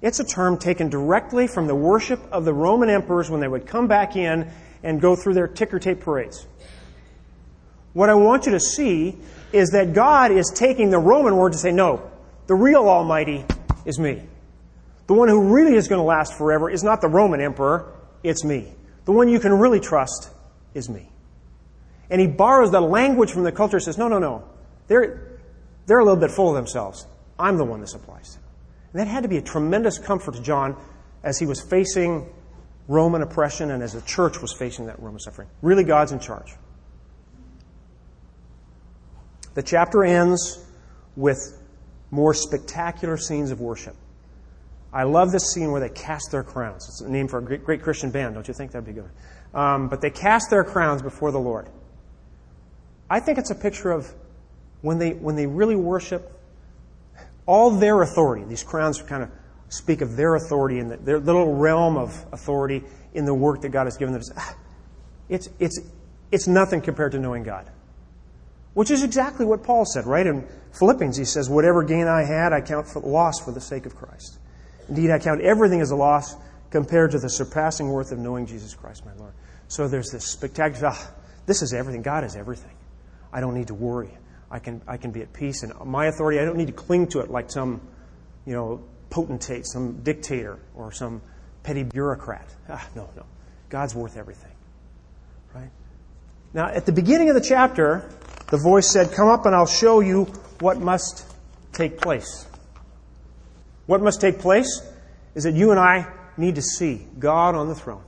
[0.02, 3.66] It's a term taken directly from the worship of the Roman emperors when they would
[3.66, 4.52] come back in
[4.86, 6.48] and go through their ticker tape parades.
[7.94, 9.18] What I want you to see
[9.52, 12.10] is that God is taking the Roman word to say, no,
[12.48, 13.44] the real Almighty
[13.84, 14.22] is me.
[15.08, 17.92] The one who really is going to last forever is not the Roman emperor,
[18.24, 18.74] it's me.
[19.06, 20.30] The one you can really trust
[20.74, 21.10] is me.
[22.10, 24.44] And he borrows the language from the culture and says, no, no, no.
[24.88, 25.40] They're,
[25.88, 27.08] they're a little bit full of themselves.
[27.40, 28.40] I'm the one this applies to.
[28.94, 30.76] And that had to be a tremendous comfort to John
[31.24, 32.30] as he was facing
[32.88, 35.48] Roman oppression and as the church was facing that Roman suffering.
[35.62, 36.54] Really, God's in charge.
[39.56, 40.64] The chapter ends
[41.16, 41.40] with
[42.12, 43.96] more spectacular scenes of worship.
[44.94, 46.88] I love this scene where they cast their crowns.
[46.88, 48.72] It's a name for a great, great Christian band, don't you think?
[48.72, 49.10] That'd be good.
[49.54, 51.68] Um, but they cast their crowns before the Lord.
[53.10, 54.14] I think it's a picture of
[54.82, 56.32] when they, when they really worship,
[57.46, 58.46] all their authority.
[58.46, 59.30] These crowns are kind of
[59.70, 63.86] speak of their authority and their little realm of authority in the work that God
[63.86, 64.22] has given them.
[65.28, 65.80] It's, it's,
[66.32, 67.68] it's nothing compared to knowing God.
[68.76, 70.28] Which is exactly what Paul said, right?
[70.28, 70.48] In
[70.78, 73.96] Philippians, he says, Whatever gain I had, I count for loss for the sake of
[73.96, 74.38] Christ.
[74.90, 76.36] Indeed, I count everything as a loss
[76.70, 79.34] compared to the surpassing worth of knowing Jesus Christ, my Lord.
[79.68, 81.12] So there's this spectacular, ah,
[81.46, 82.02] this is everything.
[82.02, 82.76] God is everything.
[83.32, 84.12] I don't need to worry.
[84.52, 85.64] I can, I can be at peace.
[85.64, 87.82] And my authority, I don't need to cling to it like some,
[88.46, 88.84] you know,
[89.16, 91.22] potentate, some dictator, or some
[91.64, 92.54] petty bureaucrat.
[92.68, 93.24] Ah, no, no.
[93.70, 94.52] God's worth everything.
[95.54, 95.70] Right?
[96.54, 98.10] Now, at the beginning of the chapter,
[98.48, 100.26] the voice said, Come up and I'll show you
[100.60, 101.26] what must
[101.72, 102.46] take place.
[103.86, 104.82] What must take place
[105.34, 108.04] is that you and I need to see God on the throne,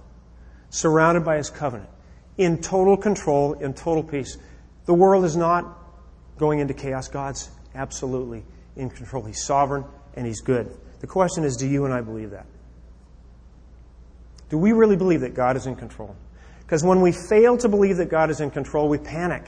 [0.72, 1.90] surrounded by his covenant,
[2.38, 4.38] in total control, in total peace.
[4.86, 5.74] The world is not
[6.38, 7.08] going into chaos.
[7.08, 8.44] God's absolutely
[8.76, 9.24] in control.
[9.24, 9.86] He's sovereign
[10.18, 10.76] and He's good.
[11.00, 12.46] The question is do you and I believe that?
[14.50, 16.16] Do we really believe that God is in control?
[16.62, 19.44] Because when we fail to believe that God is in control, we panic.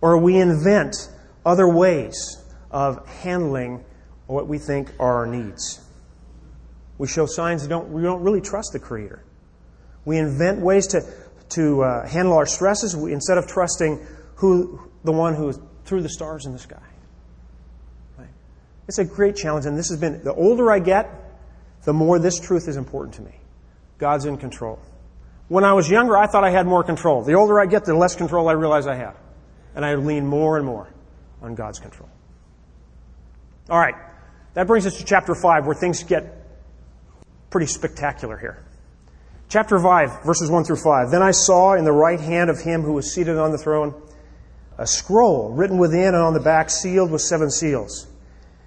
[0.00, 0.96] Or we invent
[1.44, 3.84] other ways of handling
[4.26, 5.80] what we think are our needs.
[6.98, 9.24] We show signs that don't, we don't really trust the Creator.
[10.04, 11.02] We invent ways to,
[11.50, 14.04] to uh, handle our stresses we, instead of trusting
[14.36, 15.52] who, the one who
[15.84, 16.82] threw the stars in the sky.
[18.88, 21.08] It's a great challenge, and this has been the older I get,
[21.84, 23.34] the more this truth is important to me.
[23.98, 24.78] God's in control.
[25.48, 27.22] When I was younger, I thought I had more control.
[27.22, 29.16] The older I get, the less control I realize I have.
[29.74, 30.88] And I lean more and more
[31.40, 32.08] on God's control.
[33.70, 33.94] All right,
[34.54, 36.44] That brings us to chapter 5, where things get
[37.50, 38.62] pretty spectacular here.
[39.48, 41.10] Chapter 5, verses 1 through 5.
[41.10, 43.94] Then I saw in the right hand of him who was seated on the throne
[44.78, 48.06] a scroll written within and on the back, sealed with seven seals.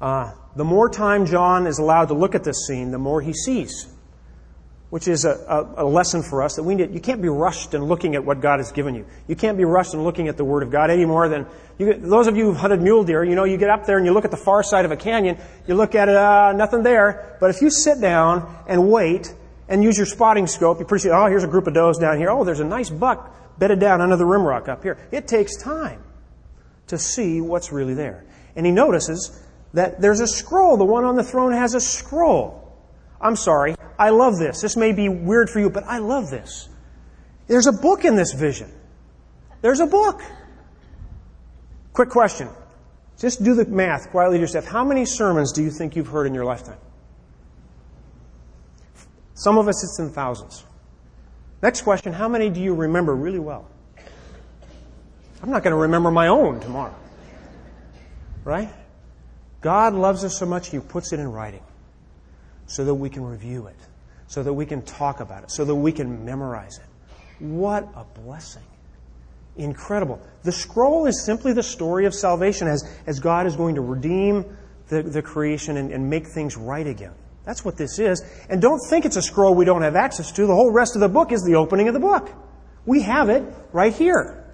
[0.00, 3.32] Uh, the more time John is allowed to look at this scene, the more he
[3.32, 3.86] sees
[4.90, 6.92] which is a, a, a, lesson for us that we need.
[6.92, 9.06] You can't be rushed in looking at what God has given you.
[9.28, 11.46] You can't be rushed in looking at the Word of God any more than
[11.78, 13.22] you, those of you who've hunted mule deer.
[13.22, 14.96] You know, you get up there and you look at the far side of a
[14.96, 15.38] canyon.
[15.68, 17.36] You look at it, uh, nothing there.
[17.40, 19.32] But if you sit down and wait
[19.68, 21.12] and use your spotting scope, you appreciate.
[21.12, 22.30] Oh, here's a group of does down here.
[22.30, 24.98] Oh, there's a nice buck bedded down under the rim rock up here.
[25.12, 26.02] It takes time
[26.88, 28.24] to see what's really there.
[28.56, 29.40] And he notices
[29.72, 30.76] that there's a scroll.
[30.76, 32.76] The one on the throne has a scroll.
[33.20, 33.74] I'm sorry.
[33.98, 34.60] I love this.
[34.60, 36.68] This may be weird for you, but I love this.
[37.46, 38.70] There's a book in this vision.
[39.60, 40.22] There's a book.
[41.92, 42.48] Quick question.
[43.18, 44.66] Just do the math quietly to yourself.
[44.66, 46.78] How many sermons do you think you've heard in your lifetime?
[49.34, 50.64] Some of us, it's in thousands.
[51.62, 53.68] Next question How many do you remember really well?
[55.42, 56.94] I'm not going to remember my own tomorrow.
[58.44, 58.70] Right?
[59.60, 61.62] God loves us so much, He puts it in writing
[62.66, 63.76] so that we can review it
[64.30, 67.44] so that we can talk about it, so that we can memorize it.
[67.44, 68.62] What a blessing.
[69.56, 70.20] Incredible.
[70.44, 74.56] The scroll is simply the story of salvation as, as God is going to redeem
[74.86, 77.12] the, the creation and, and make things right again.
[77.44, 78.22] That's what this is.
[78.48, 80.46] And don't think it's a scroll we don't have access to.
[80.46, 82.30] The whole rest of the book is the opening of the book.
[82.86, 83.42] We have it
[83.72, 84.48] right here.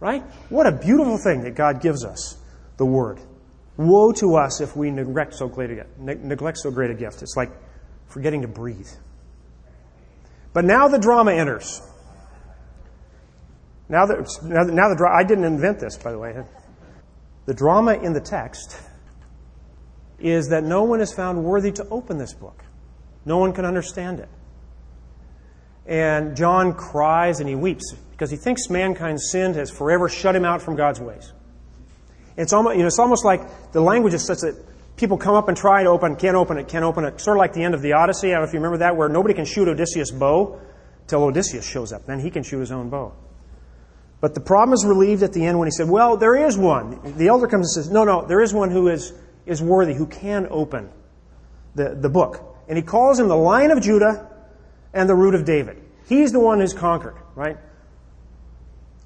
[0.00, 0.24] Right?
[0.48, 2.36] What a beautiful thing that God gives us,
[2.76, 3.20] the Word.
[3.76, 7.22] Woe to us if we neglect so great a, neglect so great a gift.
[7.22, 7.50] It's like
[8.06, 8.88] forgetting to breathe.
[10.52, 11.82] But now the drama enters.
[13.88, 16.42] Now the, now, the, now the I didn't invent this, by the way.
[17.44, 18.76] The drama in the text
[20.18, 22.64] is that no one is found worthy to open this book.
[23.24, 24.28] No one can understand it.
[25.86, 30.44] And John cries and he weeps because he thinks mankind's sin has forever shut him
[30.44, 31.32] out from God's ways.
[32.36, 34.56] It's almost, you know, it's almost like the language is such that
[34.96, 37.20] people come up and try to open, can't open it, can't open it.
[37.20, 38.28] Sort of like the end of the Odyssey.
[38.28, 40.60] I don't know if you remember that, where nobody can shoot Odysseus' bow
[41.06, 42.06] till Odysseus shows up.
[42.06, 43.12] Then he can shoot his own bow.
[44.20, 47.00] But the problem is relieved at the end when he said, Well, there is one.
[47.16, 49.12] The elder comes and says, No, no, there is one who is,
[49.44, 50.90] is worthy, who can open
[51.74, 52.42] the, the book.
[52.68, 54.30] And he calls him the Lion of Judah
[54.92, 55.82] and the Root of David.
[56.08, 57.58] He's the one who's conquered, right?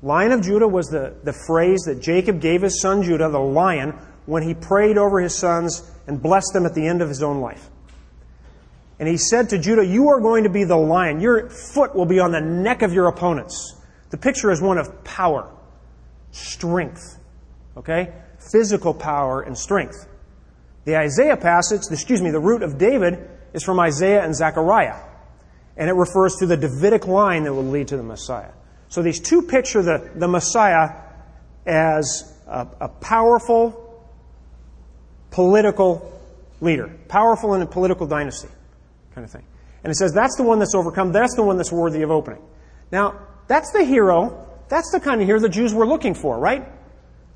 [0.02, 3.98] Lion of Judah was the, the phrase that Jacob gave his son Judah, the lion,
[4.26, 7.40] when he prayed over his sons and blessed them at the end of his own
[7.40, 7.68] life.
[8.98, 11.20] And he said to Judah, You are going to be the lion.
[11.20, 13.76] Your foot will be on the neck of your opponents.
[14.10, 15.50] The picture is one of power,
[16.32, 17.18] strength,
[17.76, 18.12] okay?
[18.52, 20.06] Physical power and strength.
[20.84, 24.96] The Isaiah passage, excuse me, the root of David is from Isaiah and Zechariah.
[25.76, 28.52] And it refers to the Davidic line that will lead to the Messiah.
[28.90, 30.90] So these two picture the, the Messiah
[31.64, 34.05] as a, a powerful,
[35.31, 36.12] political
[36.61, 38.48] leader, powerful in a political dynasty,
[39.14, 39.44] kind of thing.
[39.85, 42.42] And it says that's the one that's overcome, that's the one that's worthy of opening.
[42.90, 46.66] Now, that's the hero, that's the kind of hero the Jews were looking for, right?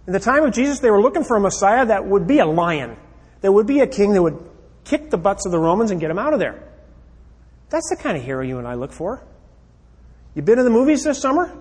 [0.09, 2.47] In the time of Jesus, they were looking for a Messiah that would be a
[2.47, 2.97] lion,
[3.43, 4.39] that would be a king that would
[4.83, 6.69] kick the butts of the Romans and get them out of there.
[7.71, 9.23] That's the kind of hero you and I look for.
[10.35, 11.57] You've been in the movies this summer?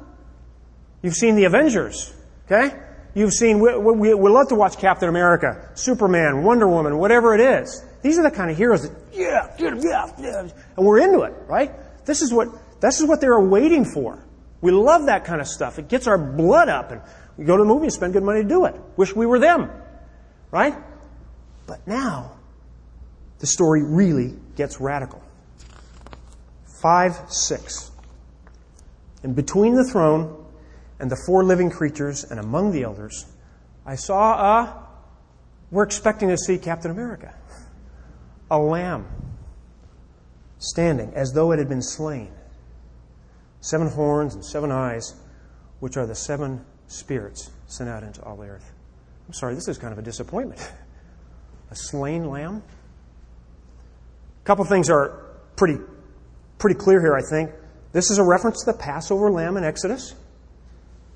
[1.02, 2.14] You've seen the Avengers,
[2.46, 2.76] okay?
[3.14, 7.42] You've seen, we, we, we love to watch Captain America, Superman, Wonder Woman, whatever it
[7.42, 7.86] is.
[8.02, 10.40] These are the kind of heroes that, yeah, yeah, yeah,
[10.78, 11.72] and we're into it, right?
[12.06, 12.48] This is what,
[12.82, 14.26] this is what they're waiting for.
[14.62, 15.78] We love that kind of stuff.
[15.78, 17.02] It gets our blood up and
[17.38, 18.76] we go to the movie and spend good money to do it.
[18.98, 19.70] Wish we were them,
[20.52, 20.76] right?
[21.68, 22.38] But now,
[23.40, 25.22] the story really gets radical.
[26.82, 27.92] 5 6.
[29.24, 30.46] And between the throne
[31.00, 33.26] and the four living creatures and among the elders,
[33.86, 34.88] I saw a,
[35.72, 37.34] we're expecting to see Captain America,
[38.52, 39.08] a lamb
[40.60, 42.32] standing as though it had been slain,
[43.62, 45.16] seven horns and seven eyes,
[45.80, 48.72] which are the seven spirits sent out into all the earth.
[49.28, 50.62] I'm sorry, this is kind of a disappointment.
[51.72, 52.62] A slain lamb?
[54.44, 55.80] A couple things are pretty
[56.60, 57.50] pretty clear here, I think.
[57.94, 60.16] This is a reference to the Passover lamb in Exodus.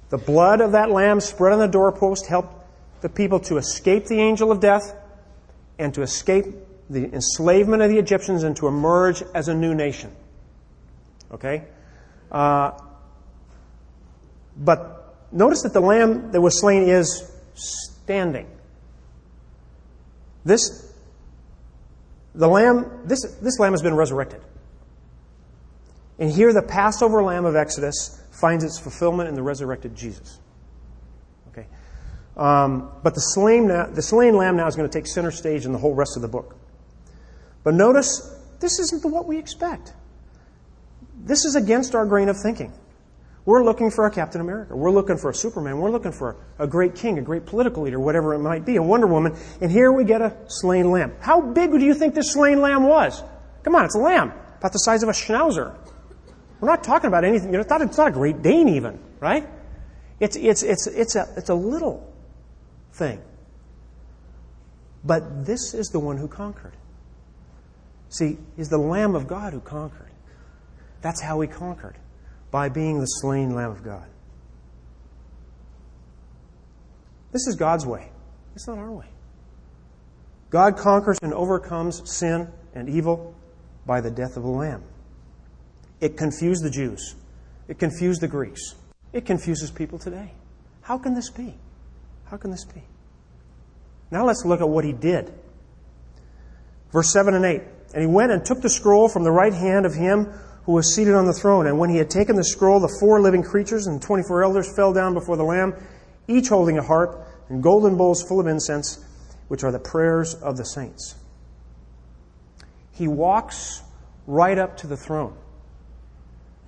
[0.09, 2.53] The blood of that lamb spread on the doorpost helped
[3.01, 4.95] the people to escape the angel of death
[5.77, 6.45] and to escape
[6.89, 10.15] the enslavement of the Egyptians and to emerge as a new nation.
[11.31, 11.65] Okay?
[12.31, 12.71] Uh,
[14.55, 18.47] but notice that the lamb that was slain is standing.
[20.45, 20.93] This,
[22.33, 24.41] the lamb, this, this lamb has been resurrected.
[26.19, 30.39] And here the Passover lamb of Exodus finds its fulfillment in the resurrected Jesus.
[31.49, 31.67] Okay?
[32.35, 35.65] Um, but the slain, now, the slain lamb now is going to take center stage
[35.65, 36.55] in the whole rest of the book.
[37.63, 39.93] But notice, this isn't what we expect.
[41.23, 42.73] This is against our grain of thinking.
[43.45, 44.75] We're looking for a Captain America.
[44.75, 45.77] We're looking for a Superman.
[45.77, 48.83] We're looking for a great king, a great political leader, whatever it might be, a
[48.83, 49.37] Wonder Woman.
[49.61, 51.13] And here we get a slain lamb.
[51.21, 53.23] How big do you think this slain lamb was?
[53.63, 55.77] Come on, it's a lamb, about the size of a schnauzer.
[56.59, 57.49] We're not talking about anything.
[57.49, 59.47] You know, it's, not, it's not a Great Dane even, right?
[60.19, 62.11] It's, it's, it's, it's, a, it's a little
[62.93, 63.21] thing.
[65.03, 66.73] But this is the one who conquered.
[68.09, 70.11] See, he's the Lamb of God who conquered.
[71.01, 71.95] That's how he conquered,
[72.49, 74.07] by being the slain Lamb of God.
[77.31, 78.09] This is God's way.
[78.55, 79.05] It's not our way.
[80.49, 83.35] God conquers and overcomes sin and evil
[83.85, 84.83] by the death of a lamb.
[85.99, 87.15] It confused the Jews.
[87.67, 88.75] It confused the Greeks.
[89.13, 90.31] It confuses people today.
[90.81, 91.55] How can this be?
[92.25, 92.83] How can this be?
[94.11, 95.33] Now let's look at what he did.
[96.91, 97.61] Verse 7 and 8.
[97.93, 100.25] And he went and took the scroll from the right hand of him
[100.63, 101.67] who was seated on the throne.
[101.67, 104.75] And when he had taken the scroll, the four living creatures and the 24 elders
[104.75, 105.73] fell down before the Lamb,
[106.27, 109.03] each holding a harp and golden bowls full of incense,
[109.47, 111.15] which are the prayers of the saints.
[112.91, 113.81] He walks
[114.25, 115.37] right up to the throne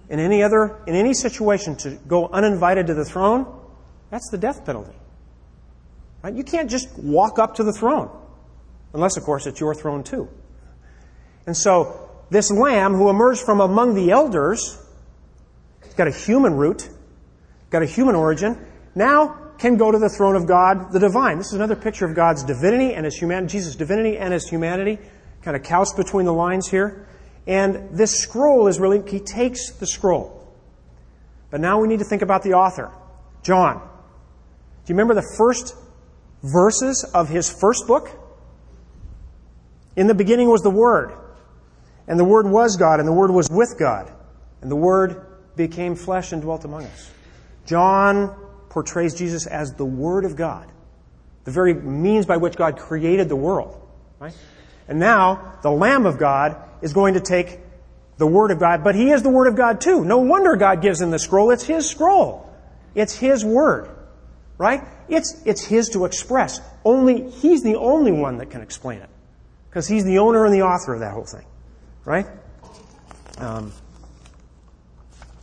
[0.09, 3.45] in any other, in any situation to go uninvited to the throne,
[4.09, 4.95] that's the death penalty.
[6.23, 6.33] Right?
[6.33, 8.09] You can't just walk up to the throne.
[8.93, 10.27] Unless, of course, it's your throne too.
[11.45, 14.77] And so, this lamb who emerged from among the elders,
[15.83, 16.89] has got a human root,
[17.69, 21.37] got a human origin, now can go to the throne of God, the divine.
[21.37, 24.97] This is another picture of God's divinity and his humanity, Jesus' divinity and his humanity,
[25.43, 27.07] kind of couched between the lines here.
[27.47, 30.35] And this scroll is really, he takes the scroll.
[31.49, 32.91] But now we need to think about the author,
[33.43, 33.77] John.
[33.77, 35.75] Do you remember the first
[36.43, 38.09] verses of his first book?
[39.95, 41.13] In the beginning was the Word,
[42.07, 44.11] and the Word was God, and the Word was with God,
[44.61, 45.25] and the Word
[45.55, 47.11] became flesh and dwelt among us.
[47.65, 48.35] John
[48.69, 50.71] portrays Jesus as the Word of God,
[51.43, 53.81] the very means by which God created the world.
[54.19, 54.33] Right?
[54.89, 57.59] And now, the Lamb of God is going to take
[58.17, 60.03] the Word of God, but He is the Word of God too.
[60.03, 61.51] No wonder God gives him the scroll.
[61.51, 62.51] It's His scroll.
[62.95, 63.87] It's His Word.
[64.57, 64.83] Right?
[65.07, 66.59] It's, it's His to express.
[66.83, 69.09] Only, He's the only one that can explain it.
[69.69, 71.45] Because He's the owner and the author of that whole thing.
[72.03, 72.25] Right?
[73.37, 73.71] Um,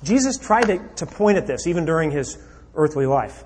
[0.03, 2.37] Jesus tried to, to point at this even during His
[2.75, 3.45] earthly life.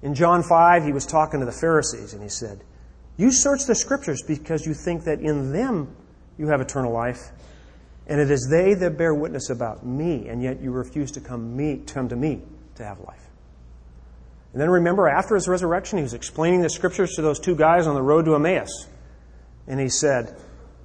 [0.00, 2.64] In John 5, He was talking to the Pharisees and He said,
[3.16, 5.94] You search the Scriptures because you think that in them
[6.38, 7.30] you have eternal life.
[8.06, 11.56] And it is they that bear witness about me, and yet you refuse to come,
[11.56, 12.42] me, come to me
[12.76, 13.22] to have life.
[14.52, 17.86] And then remember, after his resurrection, he was explaining the scriptures to those two guys
[17.86, 18.86] on the road to Emmaus.
[19.66, 20.36] And he said,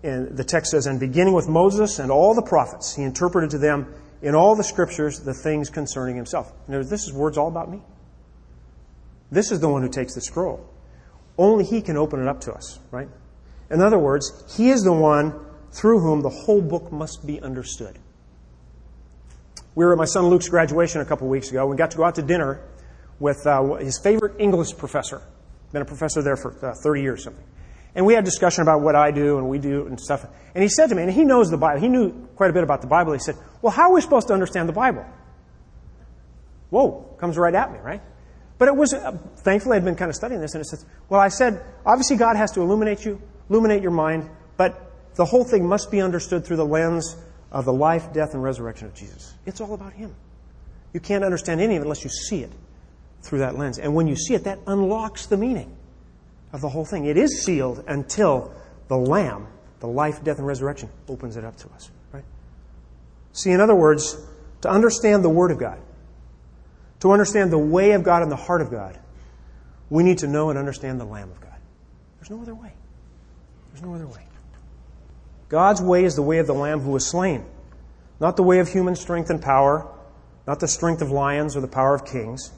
[0.03, 3.59] and the text says, and beginning with Moses and all the prophets, he interpreted to
[3.59, 6.51] them in all the scriptures the things concerning himself.
[6.67, 7.81] And this is words all about me.
[9.31, 10.67] This is the one who takes the scroll.
[11.41, 13.09] Only he can open it up to us, right?
[13.71, 15.33] In other words, he is the one
[15.71, 17.97] through whom the whole book must be understood.
[19.73, 21.65] We were at my son Luke's graduation a couple weeks ago.
[21.65, 22.61] We got to go out to dinner
[23.19, 25.23] with uh, his favorite English professor.
[25.71, 27.43] Been a professor there for uh, 30 years something.
[27.95, 30.23] And we had a discussion about what I do and we do and stuff.
[30.53, 32.63] And he said to me, and he knows the Bible, he knew quite a bit
[32.63, 33.13] about the Bible.
[33.13, 33.33] He said,
[33.63, 35.07] Well, how are we supposed to understand the Bible?
[36.69, 38.03] Whoa, comes right at me, right?
[38.61, 41.19] But it was, uh, thankfully, I'd been kind of studying this, and it says, Well,
[41.19, 45.67] I said, obviously, God has to illuminate you, illuminate your mind, but the whole thing
[45.67, 47.15] must be understood through the lens
[47.51, 49.33] of the life, death, and resurrection of Jesus.
[49.47, 50.13] It's all about Him.
[50.93, 52.51] You can't understand any of it unless you see it
[53.23, 53.79] through that lens.
[53.79, 55.75] And when you see it, that unlocks the meaning
[56.53, 57.05] of the whole thing.
[57.05, 58.53] It is sealed until
[58.89, 59.47] the Lamb,
[59.79, 61.89] the life, death, and resurrection, opens it up to us.
[62.11, 62.25] Right?
[63.33, 64.23] See, in other words,
[64.61, 65.79] to understand the Word of God,
[67.01, 68.97] to understand the way of God and the heart of God,
[69.89, 71.59] we need to know and understand the Lamb of God.
[72.17, 72.71] There's no other way.
[73.71, 74.25] There's no other way.
[75.49, 77.45] God's way is the way of the Lamb who was slain.
[78.19, 79.85] Not the way of human strength and power,
[80.47, 82.51] not the strength of lions or the power of kings.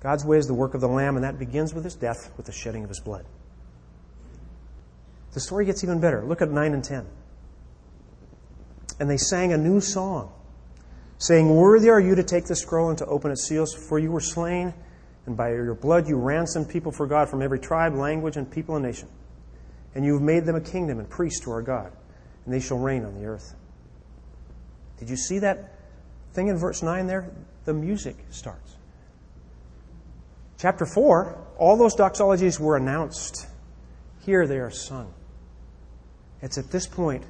[0.00, 2.46] God's way is the work of the Lamb, and that begins with his death, with
[2.46, 3.24] the shedding of his blood.
[5.32, 6.22] The story gets even better.
[6.22, 7.06] Look at 9 and 10.
[9.00, 10.32] And they sang a new song,
[11.22, 14.10] saying, Worthy are you to take the scroll and to open its seals, for you
[14.10, 14.74] were slain,
[15.24, 18.74] and by your blood you ransomed people for God from every tribe, language, and people
[18.74, 19.08] and nation.
[19.94, 21.92] And you have made them a kingdom and priests to our God,
[22.44, 23.54] and they shall reign on the earth.
[24.98, 25.78] Did you see that
[26.32, 27.30] thing in verse 9 there?
[27.66, 28.76] The music starts.
[30.58, 33.46] Chapter 4, all those doxologies were announced.
[34.24, 35.14] Here they are sung.
[36.40, 37.22] It's at this point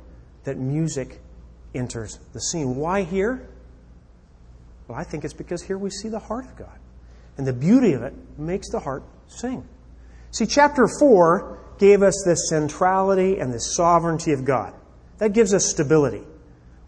[0.44, 1.20] that music
[1.74, 2.76] enters the scene.
[2.76, 3.48] Why here?
[4.88, 6.78] Well, I think it's because here we see the heart of God.
[7.36, 9.66] And the beauty of it makes the heart sing.
[10.30, 14.74] See, chapter 4 gave us this centrality and the sovereignty of God.
[15.18, 16.22] That gives us stability.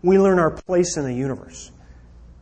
[0.03, 1.71] We learn our place in the universe.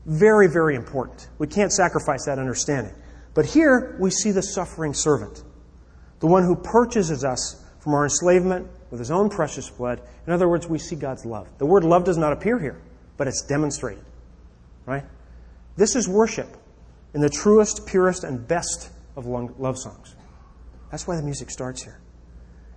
[0.04, 1.28] Very, very important.
[1.38, 2.94] We can't sacrifice that understanding.
[3.34, 5.42] But here we see the suffering servant,
[6.20, 10.02] the one who purchases us from our enslavement with his own precious blood.
[10.26, 11.48] In other words, we see God's love.
[11.58, 12.80] The word love does not appear here,
[13.16, 14.04] but it's demonstrated.
[14.86, 15.04] Right?
[15.76, 16.48] This is worship
[17.14, 20.14] in the truest, purest, and best of love songs.
[20.90, 21.98] That's why the music starts here.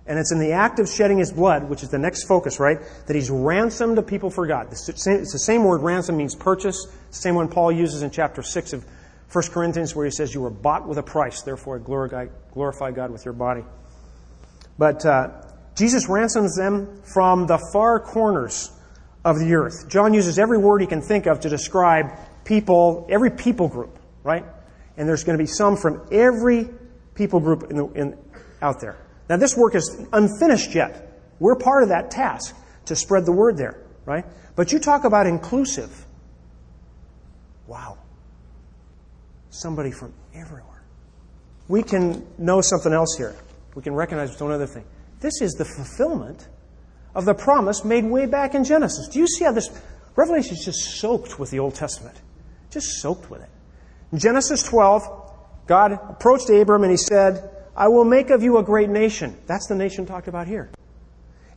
[0.06, 2.78] And it's in the act of shedding his blood, which is the next focus, right?
[3.06, 4.68] That he's ransomed the people for God.
[4.70, 6.86] It's the same word, ransom means purchase.
[7.10, 8.84] The same one Paul uses in chapter 6 of
[9.32, 13.24] 1 Corinthians, where he says, You were bought with a price, therefore glorify God with
[13.24, 13.64] your body.
[14.78, 15.42] But uh,
[15.74, 18.70] Jesus ransoms them from the far corners
[19.24, 19.88] of the earth.
[19.88, 22.12] John uses every word he can think of to describe
[22.46, 24.44] people, every people group, right?
[24.96, 26.68] And there's going to be some from every
[27.14, 28.18] people group in the, in,
[28.62, 28.96] out there.
[29.28, 31.20] Now, this work is unfinished yet.
[31.38, 34.24] We're part of that task to spread the word there, right?
[34.54, 36.06] But you talk about inclusive.
[37.66, 37.98] Wow.
[39.50, 40.84] Somebody from everywhere.
[41.68, 43.34] We can know something else here.
[43.74, 44.84] We can recognize one other thing.
[45.20, 46.48] This is the fulfillment
[47.14, 49.08] of the promise made way back in Genesis.
[49.08, 49.68] Do you see how this
[50.14, 52.16] Revelation is just soaked with the Old Testament?
[52.76, 53.48] Just soaked with it.
[54.12, 55.02] In Genesis 12,
[55.66, 59.34] God approached Abram and he said, I will make of you a great nation.
[59.46, 60.68] That's the nation talked about here.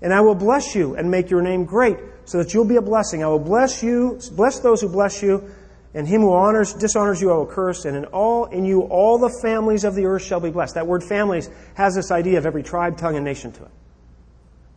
[0.02, 2.82] And I will bless you and make your name great so that you'll be a
[2.82, 3.22] blessing.
[3.22, 5.54] I will bless you, bless those who bless you,
[5.94, 9.18] and him who honors, dishonors you I will curse, and in all in you all
[9.18, 10.76] the families of the earth shall be blessed.
[10.76, 13.72] That word families has this idea of every tribe, tongue, and nation to it.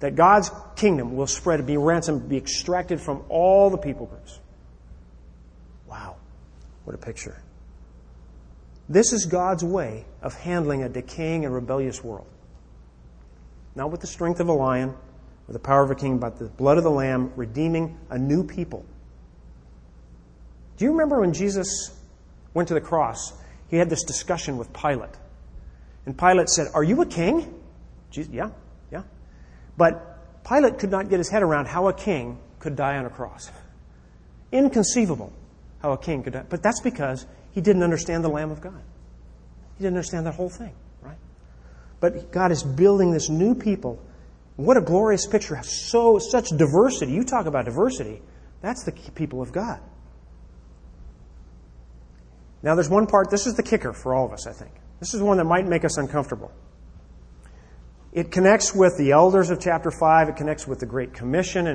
[0.01, 4.41] That God's kingdom will spread, be ransomed, be extracted from all the people groups.
[6.85, 7.43] What a picture.
[8.89, 12.27] This is God's way of handling a decaying and rebellious world.
[13.75, 14.95] Not with the strength of a lion
[15.49, 18.45] or the power of a king, but the blood of the Lamb redeeming a new
[18.45, 18.85] people.
[20.77, 21.97] Do you remember when Jesus
[22.55, 23.33] went to the cross?
[23.69, 25.15] He had this discussion with Pilate.
[26.05, 27.63] And Pilate said, Are you a king?
[28.11, 28.51] Jesus, yeah,
[28.91, 29.05] yeah.
[29.77, 33.11] But Pilate could not get his head around how a king could die on a
[33.11, 33.51] cross.
[34.51, 35.33] Inconceivable
[35.83, 36.45] how a king could die.
[36.49, 38.83] But that's because he didn't understand the Lamb of God.
[39.77, 40.73] He didn't understand that whole thing,
[41.03, 41.19] right?
[42.01, 44.03] But God is building this new people.
[44.57, 45.61] What a glorious picture.
[45.63, 47.13] So such diversity.
[47.13, 48.23] You talk about diversity.
[48.61, 49.81] That's the people of God.
[52.63, 54.71] Now there's one part, this is the kicker for all of us, I think.
[55.01, 56.53] This is one that might make us uncomfortable.
[58.13, 60.29] It connects with the elders of chapter 5.
[60.29, 61.67] It connects with the Great Commission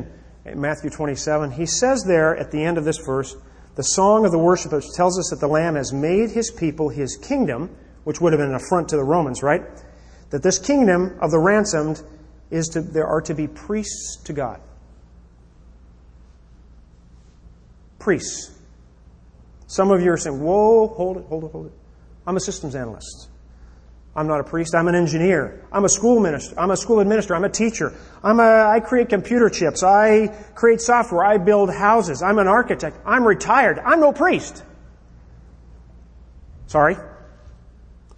[0.45, 1.51] in Matthew 27.
[1.51, 3.35] He says there at the end of this verse,
[3.77, 7.15] the song of the worshipers tells us that the Lamb has made his people his
[7.15, 7.69] kingdom,
[8.05, 9.61] which would have been an affront to the Romans, right?
[10.31, 12.01] That this kingdom of the ransomed
[12.49, 14.59] is to, there are to be priests to God.
[17.99, 18.51] Priests.
[19.67, 21.73] Some of you are saying, whoa, hold it, hold it, hold it.
[22.25, 23.29] I'm a systems analyst.
[24.17, 24.73] I'm not a priest.
[24.73, 25.63] I'm an engineer.
[25.71, 26.59] I'm a school minister.
[26.59, 27.35] I'm a school administrator.
[27.35, 27.93] I'm a teacher.
[28.23, 29.83] I'm a, I create computer chips.
[29.83, 31.23] I create software.
[31.23, 32.23] I build houses.
[32.23, 32.97] I'm an architect.
[33.05, 33.77] I'm retired.
[33.77, 34.63] I'm no priest.
[36.65, 36.97] Sorry.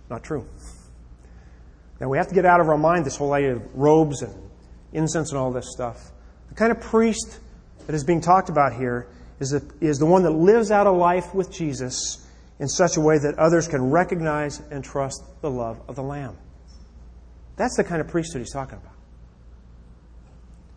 [0.10, 0.48] Not true.
[2.00, 4.34] Now we have to get out of our mind this whole idea of robes and
[4.94, 6.12] incense and all this stuff.
[6.48, 7.40] The kind of priest
[7.88, 9.08] that is being talked about here
[9.42, 12.26] is the, is the one that lives out a life with Jesus
[12.60, 16.38] in such a way that others can recognize and trust the love of the Lamb.
[17.56, 18.94] That's the kind of priesthood he's talking about.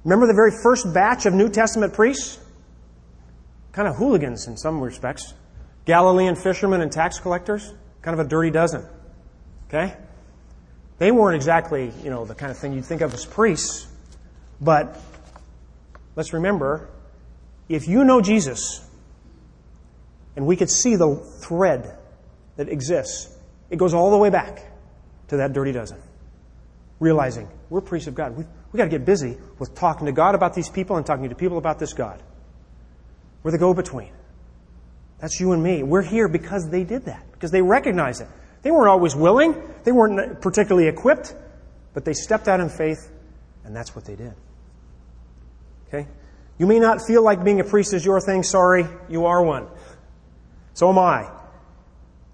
[0.04, 2.38] Remember the very first batch of New Testament priests?
[3.72, 5.34] Kind of hooligans in some respects.
[5.84, 7.72] Galilean fishermen and tax collectors.
[8.02, 8.84] Kind of a dirty dozen.
[9.68, 9.96] Okay?
[10.98, 13.86] They weren't exactly, you know, the kind of thing you'd think of as priests.
[14.60, 15.00] But
[16.14, 16.88] let's remember,
[17.68, 18.84] if you know Jesus,
[20.36, 21.96] and we could see the thread
[22.56, 23.34] that exists,
[23.70, 24.64] it goes all the way back
[25.28, 25.98] to that dirty dozen.
[27.00, 28.36] Realizing we're priests of God.
[28.36, 31.28] We've, we've got to get busy with talking to God about these people and talking
[31.28, 32.22] to people about this God.
[33.42, 34.12] We're the go between.
[35.18, 35.82] That's you and me.
[35.82, 38.28] We're here because they did that, because they recognized it.
[38.62, 41.34] They weren't always willing, they weren't particularly equipped,
[41.94, 43.10] but they stepped out in faith,
[43.64, 44.34] and that's what they did.
[45.88, 46.08] Okay?
[46.58, 48.42] You may not feel like being a priest is your thing.
[48.42, 49.66] Sorry, you are one.
[50.74, 51.30] So am I.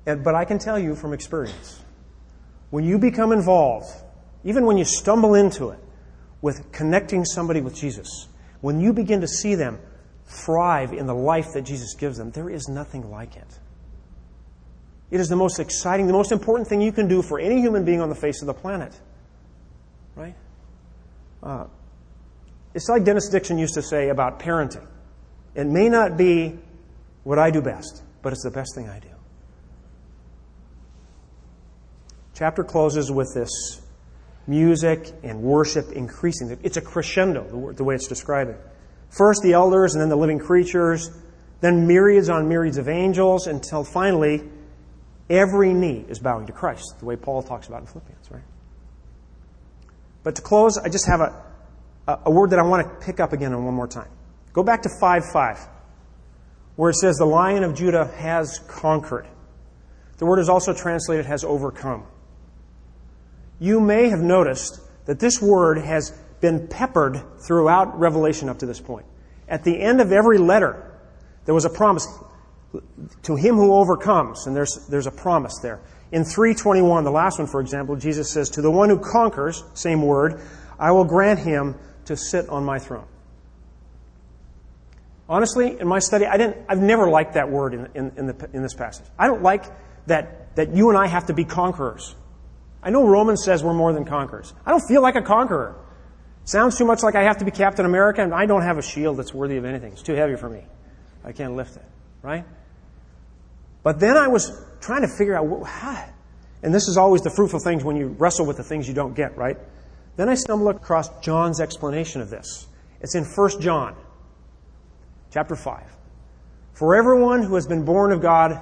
[0.06, 1.80] And, but I can tell you from experience
[2.70, 3.90] when you become involved,
[4.44, 5.78] even when you stumble into it,
[6.40, 8.28] with connecting somebody with Jesus,
[8.60, 9.78] when you begin to see them
[10.26, 13.58] thrive in the life that Jesus gives them, there is nothing like it.
[15.10, 17.84] It is the most exciting, the most important thing you can do for any human
[17.84, 18.92] being on the face of the planet.
[20.14, 20.34] Right?
[21.42, 21.66] Uh,
[22.74, 24.86] it's like Dennis Dixon used to say about parenting.
[25.54, 26.58] It may not be
[27.24, 29.08] what I do best, but it's the best thing I do.
[32.34, 33.50] Chapter closes with this
[34.46, 36.56] music and worship increasing.
[36.62, 38.56] It's a crescendo, the way it's describing.
[39.10, 41.10] First the elders, and then the living creatures,
[41.60, 44.42] then myriads on myriads of angels, until finally
[45.28, 48.42] every knee is bowing to Christ, the way Paul talks about in Philippians, right?
[50.22, 53.32] But to close, I just have a, a word that I want to pick up
[53.32, 54.10] again on one more time.
[54.52, 55.68] Go back to 5 5,
[56.78, 59.26] where it says, The lion of Judah has conquered.
[60.18, 62.06] The word is also translated has overcome.
[63.58, 68.80] You may have noticed that this word has been peppered throughout Revelation up to this
[68.80, 69.06] point.
[69.48, 70.96] At the end of every letter,
[71.46, 72.06] there was a promise
[73.24, 75.80] to him who overcomes, and there's, there's a promise there.
[76.12, 80.02] In 321, the last one, for example, Jesus says, To the one who conquers, same
[80.02, 80.40] word,
[80.78, 81.74] I will grant him
[82.04, 83.08] to sit on my throne.
[85.28, 88.50] Honestly, in my study, I didn't, I've never liked that word in, in, in, the,
[88.52, 89.04] in this passage.
[89.18, 89.64] I don't like
[90.06, 92.14] that, that you and I have to be conquerors.
[92.82, 94.54] I know Romans says we're more than conquerors.
[94.64, 95.76] I don't feel like a conqueror.
[96.44, 98.82] Sounds too much like I have to be Captain America, and I don't have a
[98.82, 99.92] shield that's worthy of anything.
[99.92, 100.62] It's too heavy for me.
[101.22, 101.84] I can't lift it,
[102.22, 102.44] right?
[103.82, 104.50] But then I was
[104.80, 106.08] trying to figure out how,
[106.62, 109.14] and this is always the fruitful things when you wrestle with the things you don't
[109.14, 109.58] get, right?
[110.16, 112.66] Then I stumbled across John's explanation of this.
[113.02, 113.94] It's in 1 John,
[115.30, 115.82] chapter 5.
[116.74, 118.60] For everyone who has been born of God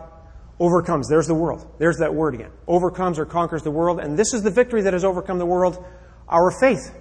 [0.59, 1.09] overcomes.
[1.09, 1.71] There's the world.
[1.79, 2.51] There's that word again.
[2.67, 4.01] Overcomes or conquers the world.
[4.01, 5.85] And this is the victory that has overcome the world
[6.29, 6.93] our faith.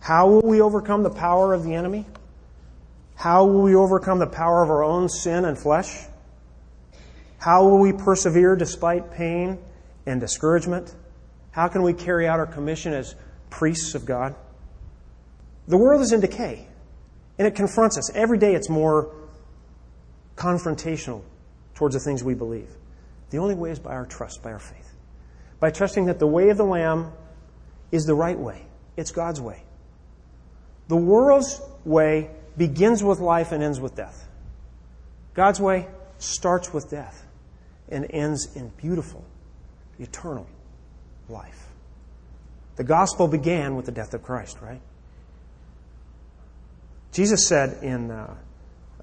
[0.00, 2.06] How will we overcome the power of the enemy?
[3.14, 6.06] How will we overcome the power of our own sin and flesh?
[7.38, 9.58] How will we persevere despite pain
[10.06, 10.92] and discouragement?
[11.52, 13.14] How can we carry out our commission as
[13.50, 14.34] priests of God?
[15.68, 16.66] The world is in decay,
[17.42, 18.08] and it confronts us.
[18.14, 19.12] Every day it's more
[20.36, 21.24] confrontational
[21.74, 22.68] towards the things we believe.
[23.30, 24.94] The only way is by our trust, by our faith.
[25.58, 27.10] By trusting that the way of the Lamb
[27.90, 28.64] is the right way,
[28.96, 29.64] it's God's way.
[30.86, 34.28] The world's way begins with life and ends with death.
[35.34, 35.88] God's way
[36.18, 37.26] starts with death
[37.88, 39.24] and ends in beautiful,
[39.98, 40.46] eternal
[41.28, 41.66] life.
[42.76, 44.80] The gospel began with the death of Christ, right?
[47.12, 48.34] Jesus said in, uh,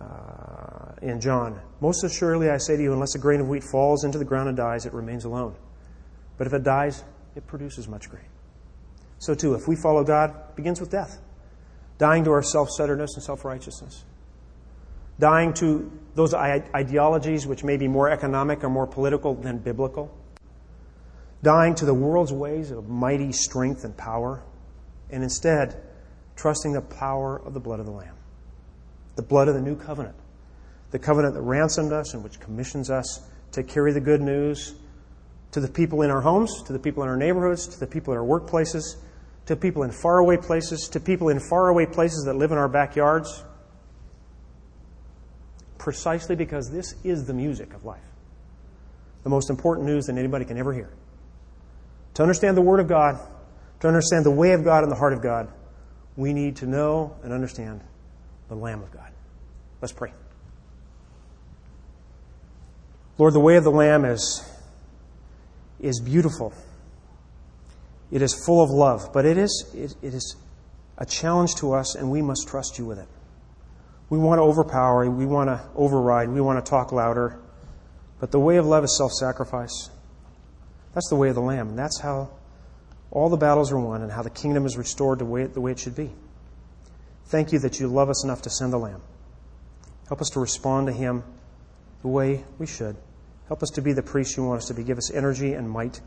[0.02, 4.04] uh, in John, Most assuredly I say to you, unless a grain of wheat falls
[4.04, 5.56] into the ground and dies, it remains alone.
[6.38, 7.04] But if it dies,
[7.36, 8.26] it produces much grain.
[9.20, 11.20] So too, if we follow God, it begins with death
[12.00, 14.04] dying to our self centeredness and self righteousness,
[15.20, 20.12] dying to those ideologies which may be more economic or more political than biblical,
[21.44, 24.42] dying to the world's ways of mighty strength and power,
[25.12, 25.80] and instead
[26.40, 28.16] trusting the power of the blood of the Lamb,
[29.16, 30.16] the blood of the new covenant,
[30.92, 33.22] the covenant that ransomed us and which commissions us
[33.52, 34.76] to carry the good news
[35.52, 38.14] to the people in our homes, to the people in our neighborhoods, to the people
[38.14, 38.96] in our workplaces
[39.50, 43.44] to people in faraway places, to people in faraway places that live in our backyards,
[45.80, 48.04] precisely because this is the music of life.
[49.24, 50.92] The most important news that anybody can ever hear.
[52.14, 53.20] To understand the Word of God,
[53.80, 55.52] to understand the way of God and the heart of God,
[56.20, 57.80] we need to know and understand
[58.50, 59.10] the Lamb of God.
[59.82, 60.12] Let's pray.
[63.18, 64.44] Lord, the way of the Lamb is,
[65.80, 66.54] is beautiful.
[68.12, 70.36] It is full of love, but it is, it, it is
[70.98, 73.08] a challenge to us, and we must trust you with it.
[74.10, 77.40] We want to overpower, we want to override, we want to talk louder,
[78.20, 79.90] but the way of love is self sacrifice.
[80.94, 82.32] That's the way of the Lamb, and that's how
[83.12, 85.72] all the battles are won and how the kingdom is restored the way, the way
[85.72, 86.12] it should be.
[87.26, 89.02] Thank you that you love us enough to send the Lamb.
[90.08, 91.24] Help us to respond to him
[92.02, 92.96] the way we should.
[93.48, 94.84] Help us to be the priests you want us to be.
[94.84, 96.02] Give us energy and might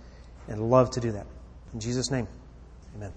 [0.49, 1.27] and love to do that.
[1.73, 2.27] In Jesus' name,
[2.97, 3.13] amen.